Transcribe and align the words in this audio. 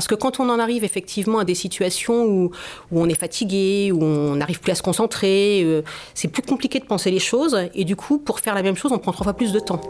Parce 0.00 0.08
que 0.08 0.14
quand 0.14 0.40
on 0.40 0.48
en 0.48 0.58
arrive 0.58 0.82
effectivement 0.82 1.40
à 1.40 1.44
des 1.44 1.54
situations 1.54 2.24
où, 2.24 2.50
on 2.90 3.06
est 3.10 3.20
fatigué, 3.20 3.92
où 3.92 4.02
on 4.02 4.36
n'arrive 4.36 4.58
plus 4.58 4.72
à 4.72 4.74
se 4.74 4.82
concentrer, 4.82 5.60
euh, 5.62 5.82
c'est 6.14 6.28
plus 6.28 6.40
compliqué 6.40 6.78
de 6.78 6.86
penser 6.86 7.10
les 7.10 7.18
choses. 7.18 7.68
Et 7.74 7.84
du 7.84 7.96
coup, 7.96 8.16
pour 8.16 8.40
faire 8.40 8.54
la 8.54 8.62
même 8.62 8.76
chose, 8.76 8.92
on 8.92 8.98
prend 8.98 9.12
trois 9.12 9.24
fois 9.24 9.34
plus 9.34 9.52
de 9.52 9.60
temps. 9.60 9.82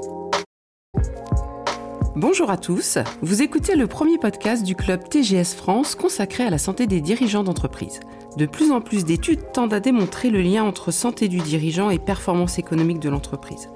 Bonjour 2.17 2.51
à 2.51 2.57
tous, 2.57 2.99
vous 3.23 3.41
écoutez 3.41 3.77
le 3.77 3.87
premier 3.87 4.19
podcast 4.19 4.65
du 4.65 4.75
club 4.75 5.09
TGS 5.09 5.54
France 5.57 5.95
consacré 5.95 6.42
à 6.42 6.51
la 6.51 6.58
santé 6.58 6.88
des 6.88 7.01
dirigeants 7.01 7.45
d'entreprise. 7.45 8.01
De 8.37 8.47
plus 8.47 8.72
en 8.72 8.81
plus 8.81 9.04
d'études 9.04 9.53
tendent 9.53 9.74
à 9.74 9.79
démontrer 9.79 10.31
le 10.31 10.42
lien 10.42 10.65
entre 10.65 10.90
santé 10.90 11.29
du 11.29 11.38
dirigeant 11.38 11.88
et 11.88 12.01
performance 12.01 12.58
économique 12.58 12.99
de 12.99 13.11
l'entreprise. 13.11 13.69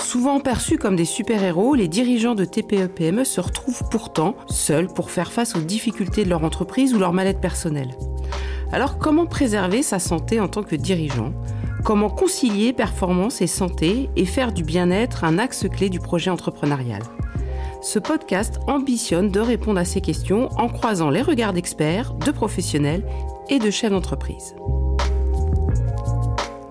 Souvent 0.00 0.40
perçus 0.40 0.78
comme 0.78 0.96
des 0.96 1.04
super-héros, 1.04 1.74
les 1.74 1.88
dirigeants 1.88 2.34
de 2.34 2.44
TPE-PME 2.44 3.24
se 3.24 3.40
retrouvent 3.40 3.84
pourtant 3.90 4.34
seuls 4.46 4.88
pour 4.88 5.10
faire 5.10 5.32
face 5.32 5.56
aux 5.56 5.60
difficultés 5.60 6.24
de 6.24 6.30
leur 6.30 6.44
entreprise 6.44 6.94
ou 6.94 6.98
leur 6.98 7.12
mal-être 7.12 7.40
personnel. 7.40 7.90
Alors 8.72 8.98
comment 8.98 9.26
préserver 9.26 9.82
sa 9.82 9.98
santé 9.98 10.40
en 10.40 10.48
tant 10.48 10.62
que 10.62 10.76
dirigeant? 10.76 11.32
Comment 11.84 12.10
concilier 12.10 12.72
performance 12.72 13.42
et 13.42 13.46
santé 13.46 14.08
et 14.16 14.24
faire 14.24 14.52
du 14.52 14.62
bien-être 14.62 15.24
un 15.24 15.38
axe 15.38 15.66
clé 15.68 15.88
du 15.88 15.98
projet 15.98 16.30
entrepreneurial? 16.30 17.02
Ce 17.82 17.98
podcast 17.98 18.60
ambitionne 18.68 19.30
de 19.30 19.40
répondre 19.40 19.80
à 19.80 19.84
ces 19.84 20.00
questions 20.00 20.48
en 20.56 20.68
croisant 20.68 21.10
les 21.10 21.22
regards 21.22 21.52
d'experts, 21.52 22.14
de 22.14 22.30
professionnels 22.30 23.04
et 23.48 23.58
de 23.58 23.70
chefs 23.70 23.90
d'entreprise. 23.90 24.54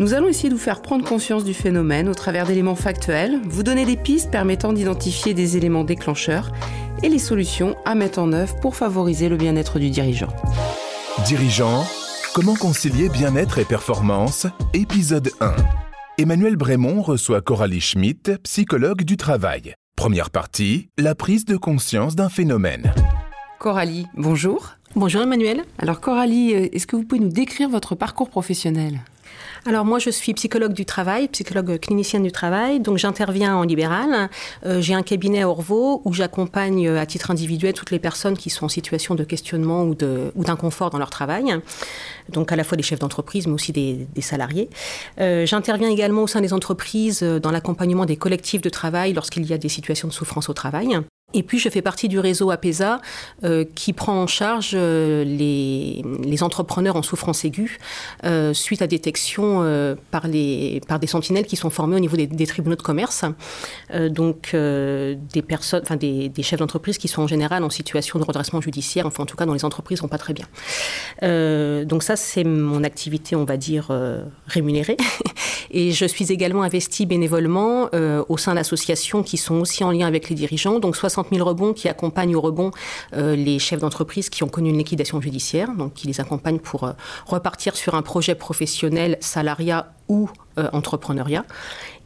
Nous 0.01 0.15
allons 0.15 0.29
essayer 0.29 0.49
de 0.49 0.55
vous 0.55 0.59
faire 0.59 0.81
prendre 0.81 1.07
conscience 1.07 1.43
du 1.43 1.53
phénomène 1.53 2.09
au 2.09 2.15
travers 2.15 2.47
d'éléments 2.47 2.73
factuels, 2.73 3.39
vous 3.45 3.61
donner 3.61 3.85
des 3.85 3.97
pistes 3.97 4.31
permettant 4.31 4.73
d'identifier 4.73 5.35
des 5.35 5.57
éléments 5.57 5.83
déclencheurs 5.83 6.51
et 7.03 7.07
les 7.07 7.19
solutions 7.19 7.75
à 7.85 7.93
mettre 7.93 8.17
en 8.17 8.33
œuvre 8.33 8.59
pour 8.61 8.75
favoriser 8.75 9.29
le 9.29 9.37
bien-être 9.37 9.77
du 9.77 9.91
dirigeant. 9.91 10.35
Dirigeant, 11.27 11.85
comment 12.33 12.55
concilier 12.55 13.09
bien-être 13.09 13.59
et 13.59 13.63
performance? 13.63 14.47
Épisode 14.73 15.29
1. 15.39 15.53
Emmanuel 16.17 16.55
Brémond 16.55 17.03
reçoit 17.03 17.41
Coralie 17.41 17.79
Schmitt, 17.79 18.31
psychologue 18.41 19.03
du 19.03 19.17
travail. 19.17 19.75
Première 19.95 20.31
partie, 20.31 20.89
la 20.97 21.13
prise 21.13 21.45
de 21.45 21.57
conscience 21.57 22.15
d'un 22.15 22.29
phénomène. 22.29 22.91
Coralie, 23.59 24.07
bonjour. 24.15 24.71
Bonjour 24.95 25.21
Emmanuel. 25.21 25.63
Alors 25.77 26.01
Coralie, 26.01 26.55
euh, 26.55 26.69
est-ce 26.73 26.87
que 26.87 26.95
vous 26.95 27.03
pouvez 27.03 27.21
nous 27.21 27.29
décrire 27.29 27.69
votre 27.69 27.93
parcours 27.93 28.31
professionnel? 28.31 29.01
Alors 29.67 29.85
moi, 29.85 29.99
je 29.99 30.09
suis 30.09 30.33
psychologue 30.33 30.73
du 30.73 30.85
travail, 30.85 31.27
psychologue 31.27 31.77
clinicienne 31.79 32.23
du 32.23 32.31
travail, 32.31 32.79
donc 32.79 32.97
j'interviens 32.97 33.55
en 33.55 33.63
libéral. 33.63 34.29
Euh, 34.65 34.81
j'ai 34.81 34.95
un 34.95 35.03
cabinet 35.03 35.43
à 35.43 35.49
Orvaux 35.49 36.01
où 36.03 36.13
j'accompagne 36.13 36.87
euh, 36.87 36.99
à 36.99 37.05
titre 37.05 37.29
individuel 37.29 37.73
toutes 37.73 37.91
les 37.91 37.99
personnes 37.99 38.35
qui 38.35 38.49
sont 38.49 38.65
en 38.65 38.69
situation 38.69 39.13
de 39.13 39.23
questionnement 39.23 39.83
ou 39.83 39.93
d'inconfort 39.93 40.89
dans 40.89 40.97
leur 40.97 41.11
travail, 41.11 41.55
donc 42.29 42.51
à 42.51 42.55
la 42.55 42.63
fois 42.63 42.75
des 42.75 42.83
chefs 42.83 42.99
d'entreprise 42.99 43.45
mais 43.45 43.53
aussi 43.53 43.71
des, 43.71 44.07
salariés. 44.21 44.69
Euh, 45.19 45.45
j'interviens 45.45 45.89
également 45.89 46.23
au 46.23 46.27
sein 46.27 46.41
des 46.41 46.53
entreprises 46.53 47.21
dans 47.21 47.51
l'accompagnement 47.51 48.05
des 48.05 48.17
collectifs 48.17 48.61
de 48.61 48.69
travail 48.69 49.13
lorsqu'il 49.13 49.45
y 49.45 49.53
a 49.53 49.57
des 49.57 49.69
situations 49.69 50.07
de 50.07 50.13
souffrance 50.13 50.49
au 50.49 50.53
travail. 50.53 50.99
Et 51.33 51.43
puis, 51.43 51.59
je 51.59 51.69
fais 51.69 51.81
partie 51.81 52.07
du 52.07 52.19
réseau 52.19 52.51
APESA 52.51 53.01
euh, 53.43 53.65
qui 53.75 53.93
prend 53.93 54.21
en 54.21 54.27
charge 54.27 54.71
euh, 54.73 55.23
les, 55.23 56.03
entrepreneurs 56.41 56.95
en 56.95 57.03
souffrance 57.03 57.45
aiguë 57.45 57.77
euh, 58.23 58.53
suite 58.53 58.81
à 58.81 58.87
détection 58.87 59.41
par, 60.09 60.27
les, 60.27 60.81
par 60.87 60.97
des 60.97 61.05
sentinelles 61.05 61.45
qui 61.45 61.55
sont 61.55 61.69
formés 61.69 61.95
au 61.95 61.99
niveau 61.99 62.17
des, 62.17 62.47
tribunaux 62.47 62.75
de 62.75 62.81
commerce. 62.81 63.23
Donc, 64.09 64.53
des 64.53 65.41
personnes, 65.47 65.83
des, 65.99 66.43
chefs 66.43 66.59
d'entreprise 66.59 66.97
qui 66.97 67.07
sont 67.07 67.21
en 67.21 67.27
général 67.27 67.63
en 67.63 67.69
situation 67.69 68.17
de 68.17 68.23
redressement 68.23 68.59
judiciaire, 68.59 69.05
enfin 69.05 69.23
en 69.23 69.25
tout 69.25 69.37
cas 69.37 69.45
dans 69.45 69.53
les 69.53 69.65
entreprises 69.65 70.01
vont 70.01 70.07
pas 70.07 70.17
très 70.17 70.33
bien. 70.33 70.47
donc 71.85 72.01
ça, 72.03 72.15
c'est 72.15 72.43
mon 72.43 72.83
activité, 72.83 73.35
on 73.35 73.45
va 73.45 73.57
dire, 73.57 73.91
rémunérée. 74.47 74.97
Et 75.71 75.91
je 75.91 76.05
suis 76.05 76.31
également 76.31 76.63
investie 76.63 77.05
bénévolement 77.05 77.89
au 78.29 78.37
sein 78.37 78.55
d'associations 78.55 79.21
qui 79.21 79.37
sont 79.37 79.55
aussi 79.55 79.83
en 79.83 79.91
lien 79.91 80.07
avec 80.07 80.29
les 80.29 80.35
dirigeants. 80.35 80.79
Donc 80.79 80.95
60 80.95 81.20
000 81.29 81.47
rebonds 81.47 81.73
qui 81.73 81.89
accompagnent 81.89 82.35
au 82.35 82.41
rebond 82.41 82.71
euh, 83.13 83.35
les 83.35 83.59
chefs 83.59 83.79
d'entreprise 83.79 84.29
qui 84.29 84.43
ont 84.43 84.47
connu 84.47 84.69
une 84.69 84.77
liquidation 84.77 85.21
judiciaire, 85.21 85.73
donc 85.75 85.93
qui 85.93 86.07
les 86.07 86.19
accompagnent 86.19 86.59
pour 86.59 86.83
euh, 86.83 86.91
repartir 87.25 87.75
sur 87.75 87.95
un 87.95 88.01
projet 88.01 88.35
professionnel, 88.35 89.17
salariat 89.19 89.93
ou 90.07 90.29
euh, 90.57 90.67
entrepreneuriat. 90.73 91.45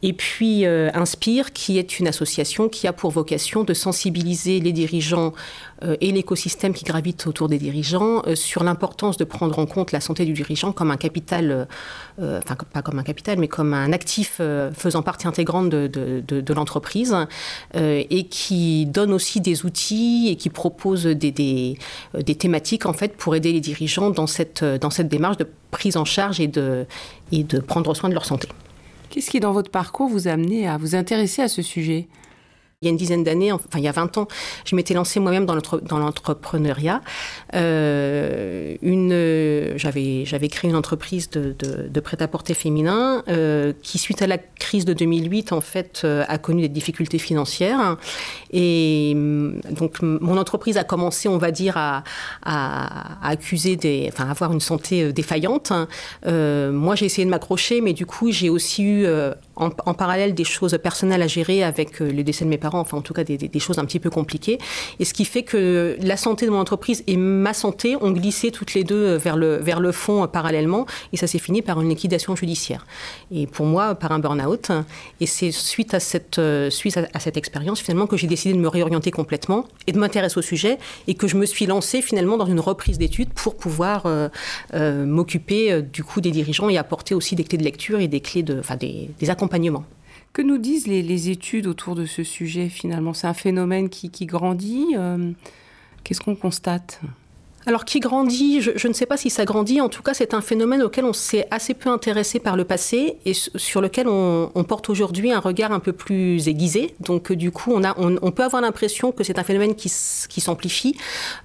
Et 0.04 0.12
puis 0.12 0.66
euh, 0.66 0.88
Inspire, 0.94 1.52
qui 1.52 1.78
est 1.78 1.98
une 1.98 2.06
association 2.06 2.68
qui 2.68 2.86
a 2.86 2.92
pour 2.92 3.10
vocation 3.10 3.64
de 3.64 3.74
sensibiliser 3.74 4.60
les 4.60 4.70
dirigeants 4.70 5.32
euh, 5.82 5.96
et 6.00 6.12
l'écosystème 6.12 6.72
qui 6.72 6.84
gravite 6.84 7.26
autour 7.26 7.48
des 7.48 7.58
dirigeants 7.58 8.22
sur 8.36 8.62
l'importance 8.62 9.16
de 9.16 9.24
prendre 9.24 9.58
en 9.58 9.66
compte 9.66 9.90
la 9.90 10.00
santé 10.00 10.24
du 10.24 10.32
dirigeant 10.32 10.70
comme 10.70 10.92
un 10.92 10.96
capital, 10.96 11.66
enfin 12.20 12.56
pas 12.72 12.82
comme 12.82 13.00
un 13.00 13.02
capital, 13.02 13.36
mais 13.38 13.48
comme 13.48 13.74
un 13.74 13.92
actif 13.92 14.40
faisant 14.74 15.02
partie 15.02 15.26
intégrante 15.26 15.68
de, 15.68 16.52
l'entreprise 16.52 17.16
et 17.74 18.24
qui 18.30 18.86
donne 18.86 19.12
aussi 19.12 19.40
des 19.40 19.64
outils 19.64 20.28
et 20.30 20.36
qui 20.36 20.50
propose 20.50 21.04
des, 21.04 21.78
thématiques 22.38 22.86
en 22.86 22.92
fait 22.92 23.16
pour 23.16 23.34
aider 23.34 23.52
les 23.52 23.60
dirigeants 23.60 24.10
dans 24.10 24.28
cette, 24.28 24.64
dans 24.64 24.90
cette 24.90 25.08
démarche 25.08 25.36
de 25.36 25.48
prise 25.76 25.98
en 25.98 26.06
charge 26.06 26.40
et 26.40 26.48
de, 26.48 26.86
et 27.32 27.44
de 27.44 27.58
prendre 27.60 27.92
soin 27.94 28.08
de 28.08 28.14
leur 28.14 28.24
santé. 28.24 28.48
Qu'est-ce 29.10 29.30
qui, 29.30 29.40
dans 29.40 29.52
votre 29.52 29.70
parcours, 29.70 30.08
vous 30.08 30.26
a 30.26 30.32
amené 30.32 30.66
à 30.66 30.78
vous 30.78 30.94
intéresser 30.94 31.42
à 31.42 31.48
ce 31.48 31.60
sujet? 31.60 32.08
Il 32.82 32.84
y 32.84 32.88
a 32.88 32.90
une 32.90 32.98
dizaine 32.98 33.24
d'années, 33.24 33.52
enfin 33.52 33.78
il 33.78 33.84
y 33.84 33.88
a 33.88 33.92
20 33.92 34.18
ans, 34.18 34.28
je 34.66 34.76
m'étais 34.76 34.92
lancée 34.92 35.18
moi-même 35.18 35.46
dans 35.46 35.98
l'entrepreneuriat. 35.98 37.00
Euh, 37.54 38.76
j'avais, 39.76 40.48
créé 40.48 40.70
une 40.70 40.76
entreprise 40.76 41.30
de, 41.30 42.00
prêt-à-porter 42.00 42.52
féminin 42.52 43.24
euh, 43.28 43.72
qui, 43.82 43.96
suite 43.96 44.20
à 44.20 44.26
la 44.26 44.36
crise 44.36 44.84
de 44.84 44.92
2008, 44.92 45.52
en 45.52 45.62
fait, 45.62 46.02
euh, 46.04 46.24
a 46.28 46.36
connu 46.36 46.60
des 46.60 46.68
difficultés 46.68 47.18
financières. 47.18 47.96
Et 48.50 49.14
mm, 49.16 49.60
donc 49.70 50.02
mon 50.02 50.36
entreprise 50.36 50.76
a 50.76 50.84
commencé, 50.84 51.28
on 51.28 51.38
va 51.38 51.52
dire, 51.52 51.78
à, 51.78 52.04
avoir 52.44 54.52
une 54.52 54.60
santé 54.60 55.14
défaillante. 55.14 55.72
Moi, 56.26 56.94
j'ai 56.94 57.06
essayé 57.06 57.24
de 57.24 57.30
m'accrocher, 57.30 57.80
mais 57.80 57.94
du 57.94 58.04
coup, 58.04 58.30
j'ai 58.30 58.50
aussi 58.50 58.84
eu 58.84 59.06
en, 59.56 59.70
parallèle 59.70 60.34
des 60.34 60.44
choses 60.44 60.76
personnelles 60.82 61.22
à 61.22 61.26
gérer 61.26 61.62
avec 61.62 62.00
le 62.00 62.22
décès 62.22 62.44
de 62.44 62.50
mes 62.50 62.58
parents, 62.58 62.65
enfin 62.74 62.96
en 62.96 63.02
tout 63.02 63.14
cas 63.14 63.24
des, 63.24 63.58
choses 63.58 63.78
un 63.78 63.84
petit 63.84 64.00
peu 64.00 64.10
compliquées. 64.10 64.58
Et 64.98 65.04
ce 65.04 65.14
qui 65.14 65.24
fait 65.24 65.42
que 65.42 65.96
la 66.00 66.16
santé 66.16 66.46
de 66.46 66.50
mon 66.50 66.58
entreprise 66.58 67.02
et 67.06 67.16
ma 67.16 67.54
santé 67.54 67.96
ont 68.00 68.10
glissé 68.10 68.50
toutes 68.50 68.74
les 68.74 68.84
deux 68.84 69.16
vers 69.16 69.36
le, 69.36 69.56
vers 69.56 69.80
le 69.80 69.92
fond 69.92 70.24
euh, 70.24 70.26
parallèlement. 70.26 70.86
Et 71.12 71.16
ça 71.16 71.26
s'est 71.26 71.38
fini 71.38 71.62
par 71.62 71.80
une 71.80 71.88
liquidation 71.88 72.36
judiciaire. 72.36 72.86
Et 73.32 73.46
pour 73.46 73.66
moi, 73.66 73.94
par 73.94 74.12
un 74.12 74.18
burn-out. 74.18 74.70
Et 75.20 75.26
c'est 75.26 75.50
suite 75.50 75.94
à 75.94 76.00
cette, 76.00 76.38
euh, 76.38 76.70
à, 77.14 77.20
cette 77.20 77.36
expérience 77.36 77.80
finalement 77.80 78.06
que 78.06 78.16
j'ai 78.16 78.26
décidé 78.26 78.54
de 78.54 78.60
me 78.60 78.68
réorienter 78.68 79.10
complètement 79.10 79.66
et 79.86 79.92
de 79.92 79.98
m'intéresser 79.98 80.38
au 80.38 80.42
sujet 80.42 80.78
et 81.06 81.14
que 81.14 81.26
je 81.26 81.36
me 81.36 81.46
suis 81.46 81.66
lancée 81.66 82.02
finalement 82.02 82.36
dans 82.36 82.46
une 82.46 82.60
reprise 82.60 82.98
d'études 82.98 83.30
pour 83.30 83.56
pouvoir 83.56 84.06
euh, 84.06 84.28
euh, 84.74 85.06
m'occuper 85.06 85.72
euh, 85.72 85.82
du 85.82 86.04
coup 86.04 86.20
des 86.20 86.30
dirigeants 86.30 86.68
et 86.68 86.78
apporter 86.78 87.14
aussi 87.14 87.34
des 87.36 87.44
clés 87.44 87.58
de 87.58 87.64
lecture 87.64 88.00
et 88.00 88.08
des 88.08 88.20
clés 88.20 88.42
de, 88.42 88.58
enfin 88.58 88.76
des 88.76 89.30
accompagnements. 89.30 89.84
Que 90.36 90.42
nous 90.42 90.58
disent 90.58 90.86
les, 90.86 91.30
études 91.30 91.66
autour 91.66 91.94
de 91.94 92.04
ce 92.04 92.22
sujet 92.22 92.68
finalement? 92.68 93.14
C'est 93.14 93.26
un 93.26 93.32
phénomène 93.32 93.88
qui, 93.88 94.10
qui 94.10 94.26
grandit 94.26 94.88
euh, 94.94 95.32
Qu'est-ce 96.04 96.20
qu'on 96.20 96.36
constate? 96.36 97.00
Alors 97.66 97.84
qui 97.84 97.98
grandit, 97.98 98.60
je, 98.60 98.88
ne 98.88 98.92
sais 98.92 99.06
pas 99.06 99.16
si 99.16 99.28
ça 99.28 99.44
grandit, 99.44 99.80
en 99.80 99.88
tout 99.88 100.02
cas 100.02 100.14
c'est 100.14 100.34
un 100.34 100.40
phénomène 100.40 100.82
auquel 100.82 101.04
on 101.04 101.12
s'est 101.12 101.48
assez 101.50 101.74
peu 101.74 101.90
intéressé 101.90 102.38
par 102.38 102.56
le 102.56 102.64
passé 102.64 103.16
et 103.26 103.32
sur 103.34 103.80
lequel 103.80 104.06
on, 104.08 104.64
porte 104.68 104.88
aujourd'hui 104.88 105.32
un 105.32 105.38
regard 105.38 105.72
un 105.72 105.80
peu 105.80 105.92
plus 105.92 106.48
aiguisé. 106.48 106.94
Donc 107.00 107.32
du 107.32 107.50
coup 107.50 107.72
on, 107.74 107.84
a, 107.84 107.94
on, 107.98 108.30
peut 108.30 108.44
avoir 108.44 108.62
l'impression 108.62 109.10
que 109.10 109.24
c'est 109.24 109.38
un 109.38 109.42
phénomène 109.42 109.74
qui, 109.74 109.92
qui 110.28 110.40
s'amplifie. 110.40 110.96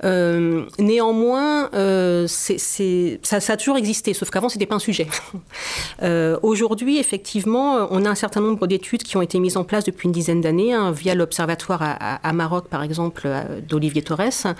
Euh, 0.04 0.66
néanmoins, 0.80 1.70
euh, 1.74 2.28
ça, 2.28 3.54
a 3.54 3.58
toujours 3.58 3.78
existé, 3.78 4.14
sauf 4.14 4.30
qu'avant 4.30 4.50
c'était 4.50 4.66
pas 4.66 4.76
un 4.76 4.80
sujet. 4.80 5.08
euh, 6.04 6.38
aujourd'hui 6.44 7.00
effectivement 7.00 7.88
on 7.90 8.06
a 8.06 8.10
un 8.10 8.16
certain 8.16 8.42
nombre 8.42 8.68
d'études 8.68 9.04
qui 9.04 9.18
ont 9.18 9.22
été 9.22 9.40
mises 9.40 9.58
en 9.58 9.64
place 9.64 9.86
depuis 9.86 10.06
une 10.06 10.12
dizaine 10.12 10.42
d'années 10.42 10.74
hein, 10.74 10.92
via 10.92 11.16
l'observatoire 11.16 11.82
à, 11.82 12.16
à, 12.16 12.34
Maroc 12.34 12.68
par 12.70 12.84
exemple 12.84 13.28
d'Olivier 13.68 14.04
Torres, 14.04 14.56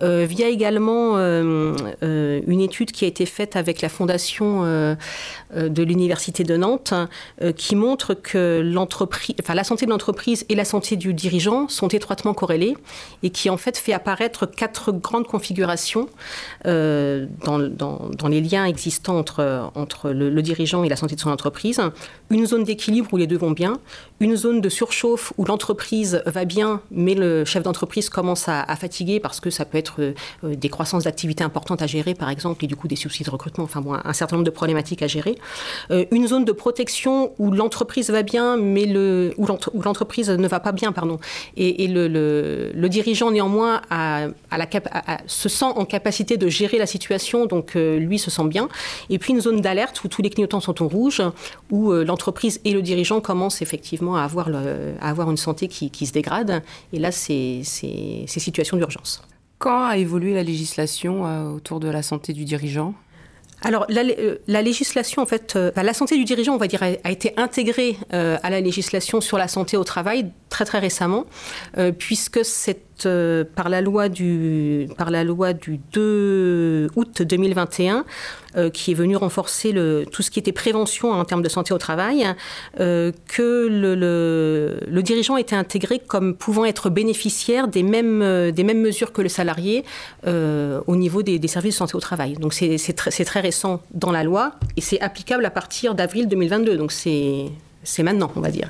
via 0.00 0.48
également 0.48 1.03
notamment 1.12 1.84
une 2.02 2.60
étude 2.60 2.92
qui 2.92 3.04
a 3.04 3.08
été 3.08 3.26
faite 3.26 3.56
avec 3.56 3.80
la 3.80 3.88
fondation 3.88 4.62
de 4.62 5.82
l'université 5.82 6.44
de 6.44 6.56
Nantes, 6.56 6.94
qui 7.56 7.76
montre 7.76 8.14
que 8.14 8.62
la 8.62 9.64
santé 9.64 9.86
de 9.86 9.90
l'entreprise 9.90 10.44
et 10.48 10.54
la 10.54 10.64
santé 10.64 10.96
du 10.96 11.14
dirigeant 11.14 11.68
sont 11.68 11.88
étroitement 11.88 12.34
corrélées 12.34 12.76
et 13.22 13.30
qui 13.30 13.50
en 13.50 13.56
fait 13.56 13.76
fait 13.76 13.92
apparaître 13.92 14.46
quatre 14.46 14.92
grandes 14.92 15.26
configurations 15.26 16.08
dans, 16.64 18.28
les 18.28 18.40
liens 18.40 18.64
existants 18.66 19.18
entre, 19.18 20.10
le 20.10 20.42
dirigeant 20.42 20.84
et 20.84 20.88
la 20.88 20.96
santé 20.96 21.14
de 21.14 21.20
son 21.20 21.30
entreprise. 21.30 21.80
Une 22.30 22.46
zone 22.46 22.64
d'équilibre 22.64 23.08
où 23.12 23.16
les 23.16 23.26
deux 23.26 23.38
vont 23.38 23.50
bien, 23.50 23.78
une 24.24 24.36
zone 24.36 24.62
de 24.62 24.70
surchauffe 24.70 25.34
où 25.36 25.44
l'entreprise 25.44 26.22
va 26.24 26.46
bien, 26.46 26.80
mais 26.90 27.14
le 27.14 27.44
chef 27.44 27.62
d'entreprise 27.62 28.08
commence 28.08 28.48
à, 28.48 28.64
fatiguer 28.74 29.20
parce 29.20 29.38
que 29.38 29.50
ça 29.50 29.66
peut 29.66 29.76
être 29.76 30.00
euh, 30.00 30.14
des 30.42 30.70
croissances 30.70 31.04
d'activité 31.04 31.44
importantes 31.44 31.82
à 31.82 31.86
gérer, 31.86 32.14
par 32.14 32.30
exemple, 32.30 32.64
et 32.64 32.66
du 32.66 32.74
coup 32.74 32.88
des 32.88 32.96
soucis 32.96 33.22
de 33.22 33.28
recrutement, 33.28 33.64
enfin 33.64 33.82
bon, 33.82 33.92
un 34.02 34.12
certain 34.14 34.36
nombre 34.36 34.46
de 34.46 34.50
problématiques 34.50 35.02
à 35.02 35.08
gérer. 35.08 35.36
Euh, 35.90 36.06
une 36.10 36.26
zone 36.26 36.46
de 36.46 36.52
protection 36.52 37.32
où 37.38 37.50
l'entreprise 37.50 38.08
va 38.08 38.22
bien, 38.22 38.56
mais 38.56 38.86
le, 38.86 39.34
où 39.36 39.82
l'entreprise 39.82 40.30
ne 40.30 40.48
va 40.48 40.58
pas 40.58 40.72
bien, 40.72 40.90
pardon, 40.92 41.18
et, 41.58 41.86
le, 41.86 42.08
le, 42.08 42.88
dirigeant 42.88 43.30
néanmoins 43.30 43.82
a, 43.90 44.28
la 44.50 44.66
se 45.26 45.48
sent 45.50 45.66
en 45.66 45.84
capacité 45.84 46.38
de 46.38 46.48
gérer 46.48 46.78
la 46.78 46.86
situation, 46.86 47.44
donc 47.44 47.76
euh, 47.76 47.98
lui 47.98 48.18
se 48.18 48.30
sent 48.30 48.44
bien. 48.44 48.70
Et 49.10 49.18
puis 49.18 49.34
une 49.34 49.42
zone 49.42 49.60
d'alerte 49.60 50.02
où 50.02 50.08
tous 50.08 50.22
les 50.22 50.30
clignotants 50.30 50.60
sont 50.60 50.82
en 50.82 50.88
rouge, 50.88 51.20
où 51.70 51.92
l'entreprise 51.92 52.62
et 52.64 52.72
le 52.72 52.80
dirigeant 52.80 53.20
commencent 53.20 53.60
effectivement 53.60 54.13
à 54.16 54.24
avoir, 54.24 54.50
avoir 55.00 55.30
une 55.30 55.36
santé 55.36 55.68
qui, 55.68 56.06
se 56.06 56.12
dégrade. 56.12 56.62
Et 56.92 56.98
là, 56.98 57.12
c'est 57.12 57.62
situation 58.26 58.76
d'urgence. 58.76 59.22
Quand 59.58 59.84
a 59.84 59.96
évolué 59.96 60.34
la 60.34 60.42
législation 60.42 61.26
euh, 61.26 61.48
autour 61.48 61.80
de 61.80 61.88
la 61.88 62.02
santé 62.02 62.32
du 62.32 62.44
dirigeant? 62.44 62.94
Alors, 63.62 63.86
la, 63.88 64.02
euh, 64.02 64.36
législation, 64.46 65.22
en 65.22 65.26
fait, 65.26 65.56
euh, 65.56 65.70
la 65.74 65.94
santé 65.94 66.16
du 66.16 66.24
dirigeant, 66.24 66.54
on 66.54 66.58
va 66.58 66.66
dire, 66.66 66.82
a, 66.82 67.10
été 67.10 67.32
intégrée 67.38 67.96
à 68.10 68.50
la 68.50 68.60
législation 68.60 69.22
sur 69.22 69.38
la 69.38 69.48
santé 69.48 69.78
au 69.78 69.84
travail 69.84 70.30
très 70.50 70.66
très 70.66 70.80
récemment, 70.80 71.24
puisque 71.98 72.44
c'est 73.04 73.44
par 73.54 73.68
la 73.68 73.80
loi 73.80 74.08
du 74.08 74.88
par 74.96 75.10
la 75.10 75.24
loi 75.24 75.52
du 75.52 75.80
2 75.92 76.90
août 76.96 77.22
2021 77.22 78.04
euh, 78.56 78.70
qui 78.70 78.92
est 78.92 78.94
venu 78.94 79.16
renforcer 79.16 79.72
le, 79.72 80.06
tout 80.12 80.22
ce 80.22 80.30
qui 80.30 80.38
était 80.38 80.52
prévention 80.52 81.10
en 81.10 81.24
termes 81.24 81.42
de 81.42 81.48
santé 81.48 81.74
au 81.74 81.78
travail, 81.78 82.24
euh, 82.78 83.10
que 83.26 83.66
le, 83.66 83.96
le, 84.86 85.02
dirigeant 85.02 85.36
était 85.36 85.56
intégré 85.56 85.98
comme 85.98 86.36
pouvant 86.36 86.64
être 86.64 86.88
bénéficiaire 86.88 87.66
des 87.66 87.82
mêmes, 87.82 88.22
euh, 88.22 88.52
des 88.52 88.62
mêmes 88.62 88.80
mesures 88.80 89.12
que 89.12 89.22
le 89.22 89.28
salarié 89.28 89.84
au 90.24 90.96
niveau 90.96 91.24
des, 91.24 91.40
des, 91.40 91.48
services 91.48 91.74
de 91.74 91.78
santé 91.78 91.96
au 91.96 92.00
travail. 92.00 92.34
Donc 92.34 92.54
c'est 92.54 92.78
très, 92.94 93.10
très 93.10 93.40
récent 93.40 93.82
dans 93.92 94.12
la 94.12 94.22
loi 94.22 94.52
et 94.76 94.80
c'est 94.80 95.00
applicable 95.00 95.44
à 95.44 95.50
partir 95.50 95.96
d'avril 95.96 96.28
2022. 96.28 96.76
Donc 96.76 96.92
c'est 96.92 97.50
maintenant, 97.98 98.30
on 98.36 98.40
va 98.40 98.50
dire. 98.50 98.68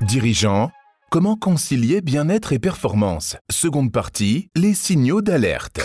Dirigeant, 0.00 0.70
comment 1.10 1.34
concilier 1.34 2.00
bien-être 2.00 2.52
et 2.52 2.60
performance? 2.60 3.36
Seconde 3.50 3.90
partie, 3.90 4.48
les 4.54 4.74
signaux 4.74 5.20
d'alerte. 5.20 5.80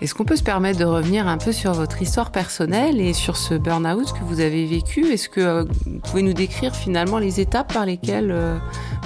Est-ce 0.00 0.14
qu'on 0.14 0.24
peut 0.24 0.36
se 0.36 0.42
permettre 0.42 0.78
de 0.80 0.84
revenir 0.84 1.28
un 1.28 1.38
peu 1.38 1.52
sur 1.52 1.72
votre 1.72 2.02
histoire 2.02 2.32
personnelle 2.32 3.00
et 3.00 3.12
sur 3.12 3.36
ce 3.36 3.54
burn-out 3.54 4.12
que 4.12 4.24
vous 4.24 4.40
avez 4.40 4.66
vécu? 4.66 5.06
Est-ce 5.12 5.28
que 5.28 5.40
euh, 5.40 5.64
vous 5.86 6.00
pouvez 6.00 6.22
nous 6.22 6.34
décrire 6.34 6.74
finalement 6.74 7.18
les 7.18 7.40
étapes 7.40 7.72
par 7.72 7.86
lesquelles 7.86 8.32
euh, 8.32 8.58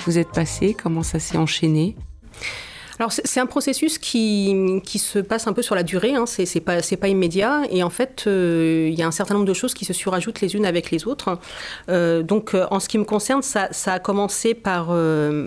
vous 0.07 0.19
êtes 0.19 0.33
passé? 0.33 0.75
Comment 0.75 1.03
ça 1.03 1.21
s'est 1.21 1.37
enchaîné? 1.37 1.97
Alors 2.99 3.13
c'est 3.13 3.41
un 3.41 3.47
processus 3.47 3.99
qui, 3.99 4.81
qui, 4.85 4.99
se 4.99 5.21
passe 5.21 5.47
un 5.47 5.53
peu 5.53 5.63
sur 5.63 5.75
la 5.75 5.85
durée, 5.85 6.15
hein. 6.15 6.25
c'est 6.27 6.61
pas, 6.61 6.79
pas 7.01 7.09
immédiat, 7.09 7.63
et 7.71 7.83
en 7.83 7.91
fait 7.91 8.25
euh, 8.27 8.89
il 8.91 8.99
y 8.99 9.03
a 9.03 9.07
un 9.07 9.13
certain 9.13 9.35
nombre 9.35 9.47
de 9.47 9.55
choses 9.55 9.73
qui 9.73 9.85
se 9.85 9.93
surajoutent 9.93 10.41
les 10.41 10.57
unes 10.57 10.67
avec 10.67 10.91
les 10.91 11.07
autres. 11.07 11.39
Euh, 11.89 12.23
donc 12.23 12.55
euh, 12.55 12.67
en 12.71 12.81
ce 12.81 12.89
qui 12.89 12.99
me 12.99 13.05
concerne, 13.05 13.43
ça, 13.43 13.69
ça 13.71 13.95
a 13.95 13.99
commencé 14.01 14.55
par, 14.55 14.89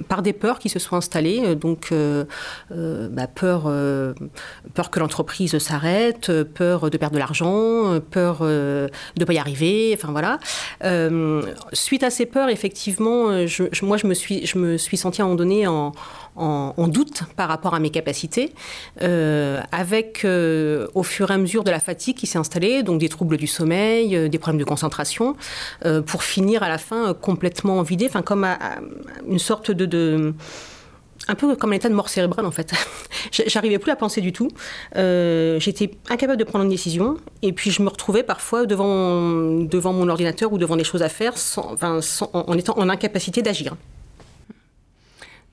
par 0.07 0.21
des 0.21 0.33
peurs 0.33 0.59
qui 0.59 0.69
se 0.69 0.79
sont 0.79 0.95
installées, 0.95 1.55
donc 1.55 1.93
bah, 2.69 3.27
peur, 3.27 3.63
peur 4.73 4.89
que 4.89 4.99
l'entreprise 4.99 5.57
s'arrête, 5.57 6.31
peur 6.43 6.89
de 6.89 6.97
perdre 6.97 7.15
de 7.15 7.19
l'argent, 7.19 7.99
peur 8.11 8.39
de 8.39 8.89
ne 9.19 9.25
pas 9.25 9.33
y 9.33 9.37
arriver, 9.37 9.97
enfin 9.97 10.11
voilà. 10.11 10.39
suite 11.73 12.03
à 12.03 12.09
ces 12.09 12.25
peurs, 12.25 12.49
effectivement, 12.49 13.45
je, 13.45 13.85
moi 13.85 13.97
je 13.97 14.07
me 14.07 14.13
suis, 14.13 14.45
je 14.45 14.57
me 14.57 14.77
suis 14.77 14.97
sentie 14.97 15.21
à 15.21 15.25
un 15.25 15.27
moment 15.27 15.37
donné 15.37 15.67
en 15.67 15.91
en, 16.35 16.87
doute 16.87 17.23
par 17.35 17.49
rapport 17.49 17.73
à 17.73 17.79
mes 17.79 17.89
capacités, 17.89 18.53
euh, 19.01 19.61
avec 19.71 20.23
euh, 20.25 20.87
au 20.93 21.03
fur 21.03 21.31
et 21.31 21.33
à 21.33 21.37
mesure 21.37 21.63
de 21.63 21.71
la 21.71 21.79
fatigue 21.79 22.15
qui 22.15 22.27
s'est 22.27 22.37
installée, 22.37 22.83
donc 22.83 22.99
des 22.99 23.09
troubles 23.09 23.37
du 23.37 23.47
sommeil, 23.47 24.15
euh, 24.15 24.29
des 24.29 24.39
problèmes 24.39 24.59
de 24.59 24.65
concentration, 24.65 25.35
pour 26.05 26.23
finir 26.23 26.63
à 26.63 26.69
la 26.69 26.77
fin 26.77 27.13
complètement 27.13 27.81
vidé, 27.81 28.05
enfin 28.07 28.21
comme 28.21 28.45
une 29.27 29.39
sorte 29.39 29.71
de, 29.71 30.33
un 31.27 31.35
peu 31.35 31.55
comme 31.55 31.71
un 31.71 31.75
état 31.75 31.89
de 31.89 31.93
mort 31.93 32.09
cérébrale 32.09 32.45
en 32.45 32.51
fait. 32.51 32.71
J'arrivais 33.31 33.79
plus 33.79 33.91
à 33.91 33.95
penser 33.95 34.21
du 34.21 34.31
tout. 34.31 34.49
J'étais 34.95 35.91
incapable 36.09 36.37
de 36.37 36.43
prendre 36.43 36.63
une 36.63 36.69
décision. 36.69 37.17
Et 37.41 37.53
puis 37.53 37.71
je 37.71 37.81
me 37.81 37.89
retrouvais 37.89 38.23
parfois 38.23 38.65
devant, 38.65 39.61
devant 39.63 39.93
mon 39.93 40.07
ordinateur 40.07 40.53
ou 40.53 40.57
devant 40.57 40.75
des 40.75 40.83
choses 40.83 41.03
à 41.03 41.09
faire 41.09 41.33
en 42.33 42.57
étant 42.57 42.77
en 42.77 42.89
incapacité 42.89 43.41
d'agir 43.41 43.75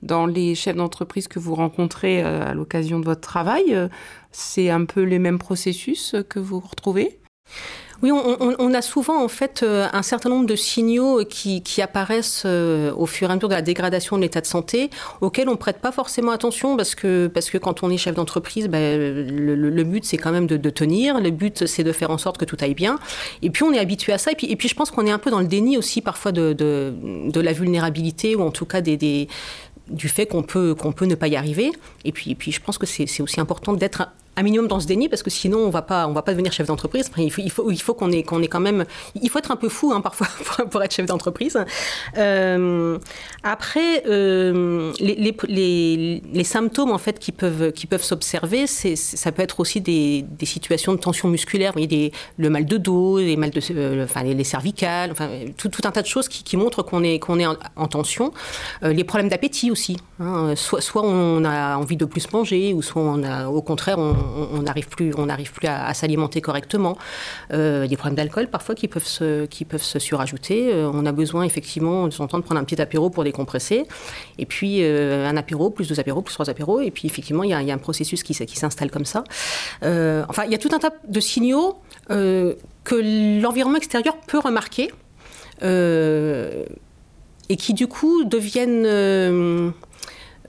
dans 0.01 0.25
les 0.25 0.55
chefs 0.55 0.75
d'entreprise 0.75 1.27
que 1.27 1.39
vous 1.39 1.55
rencontrez 1.55 2.23
euh, 2.23 2.49
à 2.49 2.53
l'occasion 2.53 2.99
de 2.99 3.05
votre 3.05 3.21
travail, 3.21 3.75
euh, 3.75 3.87
c'est 4.31 4.69
un 4.69 4.85
peu 4.85 5.01
les 5.01 5.19
mêmes 5.19 5.39
processus 5.39 6.15
que 6.29 6.39
vous 6.39 6.59
retrouvez? 6.59 7.19
Oui, 8.01 8.11
on, 8.13 8.73
a 8.73 8.81
souvent 8.81 9.21
en 9.21 9.27
fait 9.27 9.61
euh, 9.61 9.89
un 9.91 10.03
certain 10.03 10.29
nombre 10.29 10.45
de 10.45 10.55
signaux 10.55 11.25
qui, 11.25 11.61
apparaissent 11.81 12.45
au 12.45 13.05
fur 13.05 13.29
et 13.29 13.31
à 13.33 13.35
mesure 13.35 13.49
de 13.49 13.55
la 13.55 13.61
dégradation 13.61 14.15
de 14.15 14.21
l'état 14.21 14.39
de 14.39 14.45
santé, 14.45 14.89
auxquels 15.19 15.49
on 15.49 15.57
prête 15.57 15.79
pas 15.79 15.91
forcément 15.91 16.31
attention 16.31 16.77
parce 16.77 16.95
que 16.95 17.27
parce 17.27 17.49
que 17.49 17.57
quand 17.57 17.83
on 17.83 17.89
est 17.89 17.97
chef 17.97 18.15
d'entreprise, 18.15 18.69
ben, 18.69 18.97
le, 18.97 19.83
but 19.83 20.05
c'est 20.05 20.15
quand 20.15 20.31
même 20.31 20.47
de, 20.47 20.69
tenir, 20.69 21.19
le 21.19 21.29
but 21.31 21.65
c'est 21.65 21.83
de 21.83 21.91
faire 21.91 22.09
en 22.09 22.17
sorte 22.17 22.37
que 22.37 22.45
tout 22.45 22.55
aille 22.61 22.73
bien. 22.73 22.99
Et 23.41 23.49
puis 23.49 23.63
on 23.63 23.73
est 23.73 23.79
habitué 23.79 24.13
à 24.13 24.17
ça. 24.17 24.31
Et 24.31 24.35
puis, 24.35 24.47
et 24.49 24.55
puis 24.55 24.69
je 24.69 24.75
pense 24.75 24.91
qu'on 24.91 25.05
est 25.05 25.11
un 25.11 25.19
peu 25.19 25.29
dans 25.29 25.41
le 25.41 25.47
déni 25.47 25.77
aussi 25.77 26.01
parfois 26.01 26.31
de, 26.31 26.53
de, 26.53 27.41
la 27.41 27.51
vulnérabilité 27.51 28.37
ou 28.37 28.43
en 28.43 28.51
tout 28.51 28.65
cas 28.65 28.79
des, 28.79 28.95
des 28.95 29.27
du 29.89 30.09
fait 30.09 30.25
qu'on 30.25 30.43
peut, 30.43 30.75
qu'on 30.75 30.91
peut 30.91 31.05
ne 31.05 31.15
pas 31.15 31.27
y 31.27 31.35
arriver. 31.35 31.71
Et 32.05 32.11
puis, 32.11 32.31
et 32.31 32.35
puis 32.35 32.51
je 32.51 32.61
pense 32.61 32.77
que 32.77 32.85
c'est 32.85 33.21
aussi 33.21 33.39
important 33.39 33.73
d'être 33.73 34.09
un 34.39 34.43
minimum 34.43 34.67
dans 34.67 34.79
ce 34.79 34.87
déni 34.87 35.09
parce 35.09 35.21
que 35.21 35.29
sinon 35.29 35.59
on 35.59 35.69
va 35.69 35.81
pas 35.81 36.07
on 36.07 36.13
va 36.13 36.21
pas 36.21 36.31
devenir 36.31 36.53
chef 36.53 36.67
d'entreprise. 36.67 37.11
il 37.17 37.31
faut 37.31 37.41
il 37.41 37.51
faut, 37.51 37.71
faut 37.75 37.93
qu'on 37.93 38.11
ait 38.11 38.23
qu'on 38.23 38.41
ait 38.41 38.47
quand 38.47 38.61
même 38.61 38.85
il 39.21 39.29
faut 39.29 39.39
être 39.39 39.51
un 39.51 39.57
peu 39.57 39.69
fou 39.69 39.91
hein, 39.93 40.01
parfois 40.01 40.27
pour, 40.71 40.81
être 40.81 40.93
chef 40.93 41.05
d'entreprise. 41.05 41.57
Euh, 42.17 42.97
après 43.43 44.03
euh, 44.07 44.93
les, 44.99 45.15
les, 45.47 46.21
les, 46.33 46.43
symptômes 46.43 46.91
en 46.91 46.97
fait 46.97 47.19
qui 47.19 47.31
peuvent 47.31 47.71
qui 47.73 47.85
peuvent 47.85 48.03
s'observer 48.03 48.65
c'est 48.65 48.95
ça 48.95 49.31
peut 49.31 49.41
être 49.41 49.59
aussi 49.59 49.81
des, 49.81 50.23
des, 50.23 50.45
situations 50.45 50.93
de 50.93 50.99
tension 50.99 51.27
musculaire, 51.27 51.73
vous 51.75 51.85
des, 51.85 52.11
le 52.37 52.49
mal 52.49 52.65
de 52.65 52.77
dos, 52.77 53.19
les 53.19 53.35
mal 53.35 53.49
de 53.49 53.61
euh, 53.71 54.05
les, 54.23 54.43
cervicales, 54.43 55.11
enfin 55.11 55.29
tout, 55.57 55.69
tout, 55.69 55.81
un 55.85 55.91
tas 55.91 56.01
de 56.01 56.07
choses 56.07 56.27
qui, 56.29 56.43
qui 56.43 56.55
montrent 56.55 56.81
qu'on 56.81 57.03
est 57.03 57.19
qu'on 57.19 57.39
est 57.39 57.45
en, 57.45 57.87
tension. 57.87 58.31
les 58.81 59.03
problèmes 59.03 59.29
d'appétit 59.29 59.69
aussi. 59.71 59.97
Hein. 60.19 60.53
Soit 60.55 60.81
soit 60.81 61.03
on 61.03 61.43
a 61.43 61.75
envie 61.75 61.97
de 61.97 62.05
plus 62.05 62.31
manger 62.31 62.73
ou 62.73 62.81
soit 62.81 63.01
on 63.01 63.23
a 63.23 63.47
au 63.47 63.61
contraire 63.61 63.99
on, 63.99 64.15
on 64.53 64.61
n'arrive 64.61 64.87
plus, 64.87 65.13
on 65.17 65.27
plus 65.27 65.67
à, 65.67 65.93
s'alimenter 65.93 66.41
correctement. 66.41 66.97
Euh, 67.53 67.87
des 67.87 67.97
problèmes 67.97 68.15
d'alcool 68.15 68.47
parfois 68.47 68.75
qui 68.75 68.87
peuvent 68.87 69.05
se, 69.05 69.45
qui 69.45 69.65
peuvent 69.65 69.83
se 69.83 69.99
surajouter. 69.99 70.73
Euh, 70.73 70.89
on 70.93 71.05
a 71.05 71.11
besoin 71.11 71.43
effectivement 71.43 72.07
de 72.07 72.15
temps 72.15 72.27
prendre 72.27 72.57
un 72.57 72.63
petit 72.63 72.81
apéro 72.81 73.09
pour 73.09 73.23
décompresser. 73.23 73.85
Et 74.37 74.45
puis 74.45 74.79
euh, 74.81 75.27
un 75.27 75.37
apéro, 75.37 75.69
plus 75.69 75.87
deux 75.87 75.99
apéros, 75.99 76.21
plus 76.21 76.33
trois 76.33 76.49
apéros. 76.49 76.81
Et 76.81 76.91
puis 76.91 77.07
effectivement, 77.07 77.43
il 77.43 77.49
y 77.49 77.53
a, 77.53 77.73
un 77.73 77.77
processus 77.77 78.23
qui, 78.23 78.33
s'installe 78.33 78.91
comme 78.91 79.05
ça. 79.05 79.23
enfin, 79.81 80.43
il 80.45 80.51
y 80.51 80.55
a 80.55 80.57
tout 80.57 80.69
un 80.73 80.79
tas 80.79 80.91
de 81.07 81.19
signaux 81.19 81.77
que 82.07 83.41
l'environnement 83.41 83.77
extérieur 83.77 84.17
peut 84.27 84.39
remarquer. 84.39 84.91
et 85.61 87.55
qui 87.57 87.73
du 87.73 87.87
coup 87.87 88.23
deviennent, 88.23 88.83